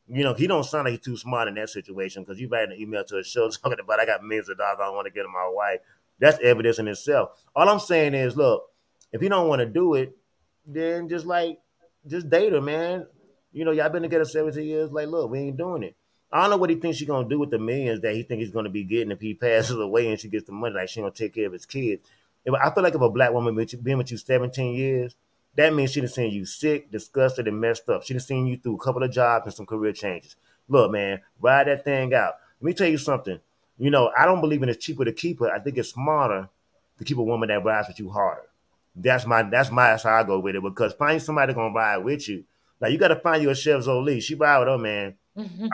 [0.07, 2.69] you know, he don't sound like he's too smart in that situation because you write
[2.69, 5.11] an email to a show talking about I got millions of dollars I want to
[5.11, 5.79] get to my wife.
[6.19, 7.29] That's evidence in itself.
[7.55, 8.63] All I'm saying is, look,
[9.11, 10.17] if you don't want to do it,
[10.65, 11.59] then just like
[12.07, 13.05] just date her, man.
[13.51, 14.91] You know, y'all been together 17 years.
[14.91, 15.95] Like, look, we ain't doing it.
[16.31, 18.41] I don't know what he thinks she's gonna do with the millions that he think
[18.41, 20.75] he's gonna be getting if he passes away and she gets the money.
[20.75, 22.07] Like she gonna take care of his kids.
[22.47, 25.15] I feel like if a black woman been with you 17 years,
[25.55, 28.03] that means she done seen you sick, disgusted, and messed up.
[28.03, 30.35] She done seen you through a couple of jobs and some career changes.
[30.67, 32.33] Look, man, ride that thing out.
[32.59, 33.39] Let me tell you something.
[33.77, 35.51] You know, I don't believe in it's cheaper to keep her.
[35.51, 36.49] I think it's smarter
[36.97, 38.47] to keep a woman that rides with you harder.
[38.95, 41.97] That's my that's my that's how I go with it because find somebody gonna ride
[41.97, 42.45] with you.
[42.79, 44.19] Like you gotta find you a Chef Zoe.
[44.19, 45.15] She ride with her man.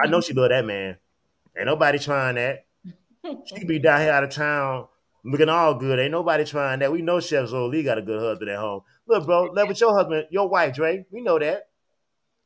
[0.03, 0.97] I know she love that man.
[1.55, 2.65] Ain't nobody trying that.
[3.45, 4.88] She be down here out of town
[5.24, 5.99] looking all good.
[5.99, 6.91] Ain't nobody trying that.
[6.91, 8.82] We know Chef Zoe got a good husband at home.
[9.07, 11.05] Look, bro, live with your husband, your wife, Dre.
[11.11, 11.67] We know that.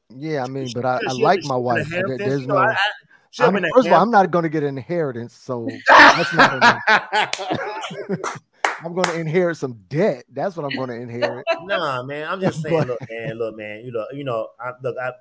[0.09, 1.87] Yeah, I mean, but I, I like my wife.
[1.89, 2.59] There's you know, no.
[2.59, 2.77] I,
[3.39, 6.81] I mean, first of all, I'm not going to get an inheritance, so that's not.
[8.83, 10.25] I'm going to inherit some debt.
[10.29, 11.45] That's what I'm going to inherit.
[11.63, 12.27] nah, man.
[12.27, 13.83] I'm just saying, look, man, look, man.
[13.85, 15.11] You know, you know, I, look, I,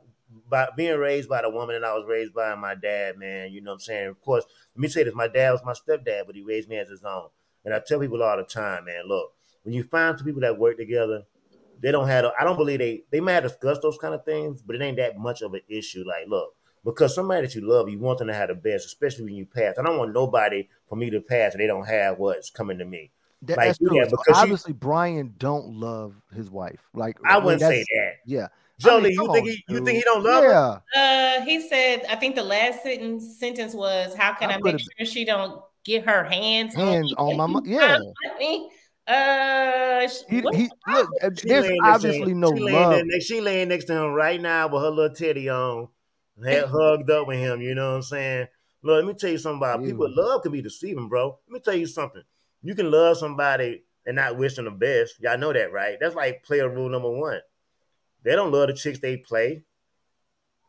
[0.49, 3.53] by being raised by the woman that I was raised by my dad, man.
[3.53, 4.09] You know what I'm saying?
[4.09, 6.77] Of course, let me say this: my dad was my stepdad, but he raised me
[6.77, 7.29] as his own.
[7.65, 9.33] And I tell people all the time, man, look,
[9.63, 11.23] when you find two people that work together,
[11.81, 12.27] they don't have.
[12.39, 15.17] I don't believe they they might discuss those kind of things, but it ain't that
[15.17, 16.05] much of an issue.
[16.07, 19.25] Like, look, because somebody that you love, you want them to have the best, especially
[19.25, 19.79] when you pass.
[19.79, 22.85] I don't want nobody for me to pass and they don't have what's coming to
[22.85, 23.11] me.
[23.47, 23.97] That, like, that's true.
[23.97, 26.89] Yeah, because obviously you, Brian don't love his wife.
[26.95, 28.13] Like I wouldn't say that.
[28.27, 28.49] Yeah.
[28.79, 30.79] Jolie, I mean, you think on, he you think he don't love yeah.
[30.95, 31.41] her?
[31.41, 32.05] Uh, he said.
[32.11, 35.63] I think the last sentence sentence was, "How can I, I make sure she don't
[35.85, 37.99] get her hands hands on, on my yeah."
[39.07, 42.93] Uh, he, he, look, uh, there's obviously no she love.
[42.93, 45.89] Laying next, she laying next to him right now with her little teddy on,
[46.43, 47.61] head hugged up with him.
[47.61, 48.47] You know what I'm saying?
[48.83, 49.89] Look, let me tell you something about Ew.
[49.89, 50.07] people.
[50.11, 51.39] Love can be deceiving, bro.
[51.49, 52.23] Let me tell you something.
[52.65, 55.21] You can love somebody and not wish them the best.
[55.21, 55.99] Y'all know that, right?
[56.01, 57.41] That's like player rule number one.
[58.25, 59.65] They don't love the chicks they play.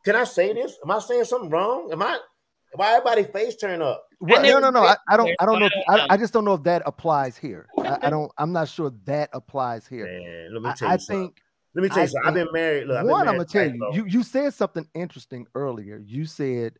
[0.04, 0.78] Can I say this?
[0.84, 1.90] Am I saying something wrong?
[1.92, 2.20] Am I?
[2.74, 4.06] Why everybody face turn up?
[4.20, 4.84] Well, no, no, no.
[4.84, 5.32] I, I, don't.
[5.40, 5.68] I don't know.
[5.68, 7.68] If, I, I, just don't know if that applies here.
[7.80, 8.30] I, I, don't.
[8.38, 10.06] I'm not sure that applies here.
[10.06, 10.94] Man, let me tell you.
[10.94, 11.28] I, something.
[11.28, 11.42] think.
[11.74, 12.28] Let me tell you something.
[12.28, 12.88] I've been married.
[12.88, 13.90] Look, one, I'm gonna tell you.
[13.94, 16.02] You you said something interesting earlier.
[16.06, 16.78] You said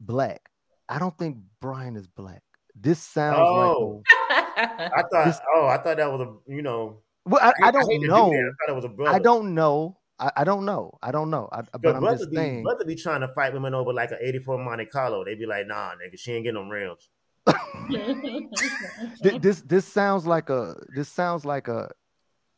[0.00, 0.48] black.
[0.88, 2.42] I don't think Brian is black.
[2.74, 4.02] This sounds oh.
[4.28, 4.38] like.
[4.56, 5.24] I thought.
[5.26, 6.52] This, oh, I thought that was a.
[6.52, 6.98] You know.
[7.24, 8.30] Well, I, I, don't know.
[8.30, 9.14] Do I thought it was a brother.
[9.14, 9.96] I don't know.
[10.18, 10.98] I, I don't know.
[11.02, 11.48] I don't know.
[11.52, 12.62] I, but I'm just be, saying.
[12.64, 15.24] Brother be trying to fight women over like an 84 Monte Carlo.
[15.24, 17.08] They be like, nah, nigga, she ain't getting them rims.
[19.40, 21.90] this this sounds like a this sounds like a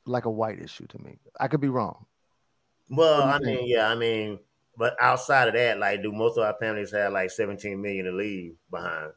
[0.04, 1.18] like a white issue to me.
[1.40, 2.04] I could be wrong.
[2.90, 3.60] Well, I think?
[3.60, 4.38] mean, yeah, I mean,
[4.76, 8.12] but outside of that, like, do most of our families have like 17 million to
[8.12, 9.12] leave behind?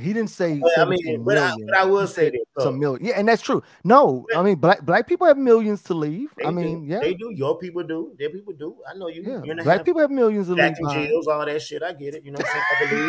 [0.00, 0.58] He didn't say.
[0.58, 2.40] But, I mean, but I, but I, will say this.
[2.58, 3.62] Some million, yeah, and that's true.
[3.84, 6.32] No, I mean, black black people have millions to leave.
[6.44, 6.92] I mean, do.
[6.92, 7.30] yeah, they do.
[7.34, 8.14] Your people do.
[8.18, 8.76] Their people do.
[8.88, 9.42] I know you.
[9.44, 10.74] Yeah, black people have millions to leave.
[10.90, 11.82] jails, all that shit.
[11.82, 12.24] I get it.
[12.24, 13.00] You know what I'm saying?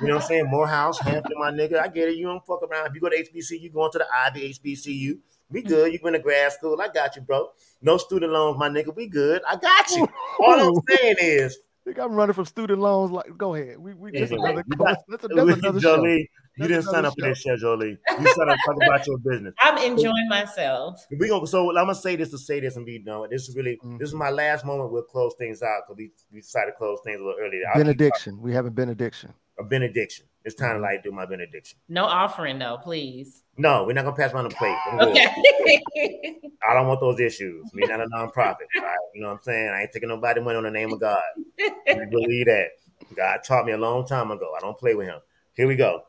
[0.00, 0.50] you know what I'm saying?
[0.50, 1.80] Morehouse, Hampton, my nigga.
[1.80, 2.16] I get it.
[2.16, 2.86] You don't fuck around.
[2.88, 5.18] If you go to HBCU, you going to the Ivy HBCU.
[5.50, 5.68] We mm.
[5.68, 5.92] good.
[5.92, 6.80] You going to grad school.
[6.80, 7.48] I got you, bro.
[7.80, 8.94] No student loans, my nigga.
[8.94, 9.42] We good.
[9.48, 10.08] I got you.
[10.40, 11.58] All I'm saying is
[11.88, 13.10] think I'm running from student loans.
[13.10, 13.78] Like, go ahead.
[13.78, 14.62] We we just another.
[14.76, 16.28] Got, that's, a, that's another Jolie,
[16.58, 16.62] show.
[16.62, 17.24] You didn't sign up show.
[17.24, 17.98] for this show, Jolie.
[18.10, 19.54] You signed up to talk about your business.
[19.58, 21.06] I'm enjoying myself.
[21.18, 23.28] We gonna so I'm gonna say this to say this and be done.
[23.30, 23.98] This is really mm-hmm.
[23.98, 24.92] this is my last moment.
[24.92, 27.62] We'll close things out because we we decided to close things a little earlier.
[27.74, 28.40] benediction.
[28.40, 29.32] We have a benediction.
[29.58, 30.26] A benediction.
[30.48, 31.78] It's time to like do my benediction.
[31.90, 33.42] No offering though, please.
[33.58, 34.74] No, we're not gonna pass around the plate.
[34.94, 36.40] Okay.
[36.66, 37.70] I don't want those issues.
[37.74, 38.96] We're not a nonprofit, right?
[39.14, 39.68] You know what I'm saying?
[39.68, 41.20] I ain't taking nobody money on the name of God.
[41.60, 42.68] I believe that.
[43.14, 44.54] God taught me a long time ago.
[44.56, 45.20] I don't play with him.
[45.52, 46.04] Here we go.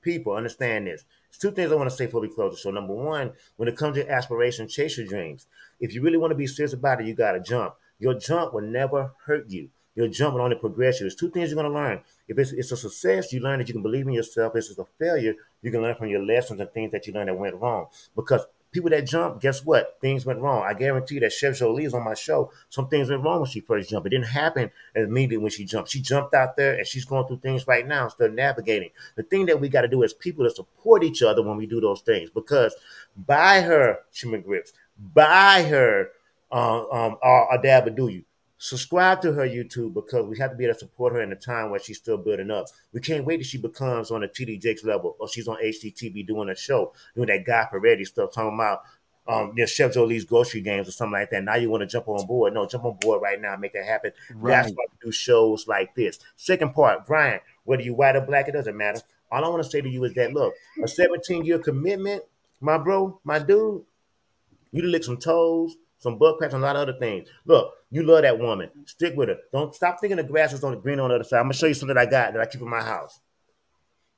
[0.00, 1.04] People, understand this.
[1.30, 2.72] There's two things I want to say before we close the show.
[2.72, 5.46] Number one, when it comes to aspiration, chase your dreams.
[5.78, 7.74] If you really want to be serious about it, you got to jump.
[8.00, 9.70] Your jump will never hurt you.
[9.94, 11.04] Your jump will only progress you.
[11.04, 12.00] There's two things you're going to learn.
[12.26, 14.56] If it's, it's a success, you learn that you can believe in yourself.
[14.56, 17.28] If it's a failure, you can learn from your lessons and things that you learned
[17.28, 17.86] that went wrong.
[18.16, 19.98] Because people that jump, guess what?
[20.00, 20.64] Things went wrong.
[20.66, 22.50] I guarantee you that Chef Jolie is on my show.
[22.70, 24.06] Some things went wrong when she first jumped.
[24.06, 25.90] It didn't happen immediately when she jumped.
[25.90, 28.90] She jumped out there and she's going through things right now, still navigating.
[29.16, 31.66] The thing that we got to do as people to support each other when we
[31.66, 32.30] do those things.
[32.30, 32.74] Because
[33.14, 34.72] by her Shimmer Grips,
[35.14, 36.08] by her
[36.50, 38.24] uh, um, our dad would do you
[38.62, 41.36] subscribe to her YouTube because we have to be able to support her in a
[41.36, 42.66] time where she's still building up.
[42.92, 46.24] We can't wait till she becomes on a TD Jakes level or she's on HGTV
[46.28, 48.82] doing a show, doing that Guy Fieri stuff, talking about
[49.26, 51.42] um, know, Chef Jolie's grocery games or something like that.
[51.42, 52.54] Now you want to jump on board.
[52.54, 54.12] No, jump on board right now, make that happen.
[54.32, 54.52] Right.
[54.52, 56.20] That's why we do shows like this.
[56.36, 59.00] Second part, Brian, whether you white or black, it doesn't matter.
[59.32, 62.22] All I want to say to you is that look, a 17 year commitment,
[62.60, 63.82] my bro, my dude,
[64.70, 67.28] you lick some toes, some butt cracks, and a lot of other things.
[67.44, 68.70] Look, you love that woman.
[68.86, 69.38] Stick with her.
[69.52, 71.38] Don't stop thinking the grass is on the green on the other side.
[71.38, 73.20] I'm gonna show you something I got that I keep in my house.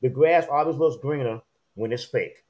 [0.00, 1.40] The grass always looks greener
[1.74, 2.44] when it's fake.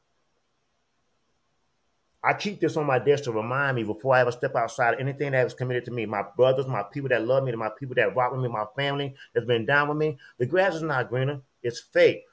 [2.22, 5.00] I keep this on my desk to remind me before I ever step outside of
[5.00, 6.06] anything that was committed to me.
[6.06, 9.14] My brothers, my people that love me, my people that rock with me, my family
[9.34, 10.16] that's been down with me.
[10.38, 12.24] The grass is not greener, it's fake.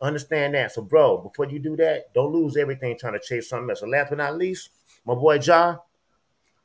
[0.00, 0.72] Understand that.
[0.72, 3.80] So, bro, before you do that, don't lose everything trying to chase something else.
[3.80, 4.70] So, last but not least,
[5.06, 5.76] my boy Ja,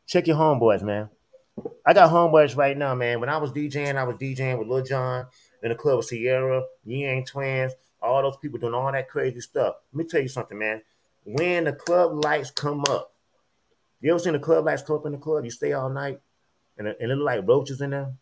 [0.08, 1.10] check your homeboys, man.
[1.86, 3.20] I got homeboys right now, man.
[3.20, 5.28] When I was DJing, I was DJing with Lil Jon
[5.62, 9.76] in the club with Ciara, Yang Twins, all those people doing all that crazy stuff.
[9.92, 10.82] Let me tell you something, man.
[11.26, 13.14] When the club lights come up,
[14.02, 15.46] you ever seen the club lights come up in the club?
[15.46, 16.20] You stay all night
[16.78, 18.14] and, and it look like roaches in there.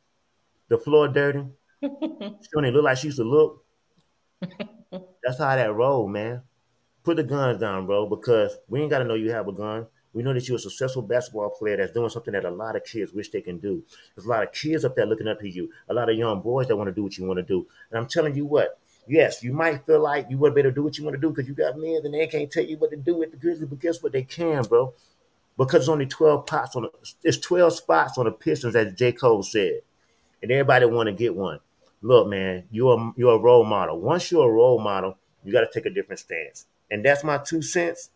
[0.67, 1.45] The floor dirty.
[1.81, 3.63] she don't even look like she used to look.
[4.91, 6.43] That's how that roll, man.
[7.03, 9.87] Put the guns down, bro, because we ain't got to know you have a gun.
[10.13, 12.83] We know that you're a successful basketball player that's doing something that a lot of
[12.83, 13.83] kids wish they can do.
[14.15, 16.41] There's a lot of kids up there looking up to you, a lot of young
[16.41, 17.67] boys that want to do what you want to do.
[17.89, 20.97] And I'm telling you what, yes, you might feel like you would better do what
[20.97, 22.97] you want to do because you got men and they can't tell you what to
[22.97, 24.11] do with the Grizzlies, but guess what?
[24.11, 24.93] They can, bro.
[25.57, 26.91] Because it's only 12 spots on the,
[27.23, 29.11] it's 12 spots on the Pistons, as J.
[29.11, 29.81] Cole said.
[30.41, 31.59] And everybody want to get one.
[32.01, 33.99] Look, man, you're you're a role model.
[33.99, 36.65] Once you're a role model, you got to take a different stance.
[36.89, 38.09] And that's my two cents.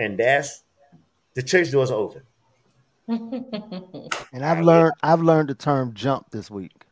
[0.00, 0.64] And that's
[1.34, 2.22] the church doors are open.
[4.32, 6.86] and I've learned I've learned the term jump this week.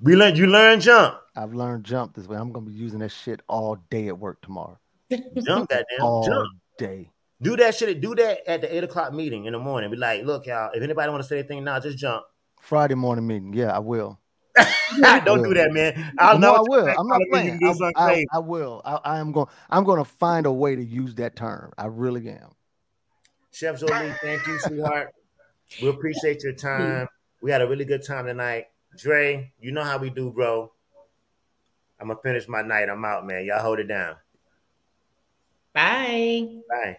[0.00, 1.18] We learned you learn jump.
[1.36, 2.38] I've learned jump this week.
[2.38, 4.78] I'm gonna be using that shit all day at work tomorrow.
[5.10, 6.48] Jump that damn all jump.
[6.78, 7.10] day.
[7.42, 8.00] Do that shit.
[8.00, 9.90] Do that at the eight o'clock meeting in the morning.
[9.90, 10.70] Be like, look, y'all.
[10.72, 12.24] If anybody want to say anything now, just jump.
[12.62, 13.52] Friday morning meeting.
[13.52, 14.18] Yeah, I will.
[15.24, 16.12] Don't do that, man.
[16.18, 16.56] I'll no, know.
[16.56, 16.94] I will.
[16.98, 17.60] I'm not playing.
[17.62, 18.24] I, I.
[18.32, 18.82] I will.
[18.84, 19.48] I, I am going.
[19.70, 21.72] I'm going to find a way to use that term.
[21.76, 22.52] I really am.
[23.52, 25.12] Chef Jolie, thank you, sweetheart.
[25.82, 27.08] We appreciate your time.
[27.42, 28.66] We had a really good time tonight.
[28.96, 30.72] Dre, you know how we do, bro.
[31.98, 32.88] I'm gonna finish my night.
[32.88, 33.44] I'm out, man.
[33.44, 34.14] Y'all hold it down.
[35.72, 36.60] Bye.
[36.68, 36.98] Bye.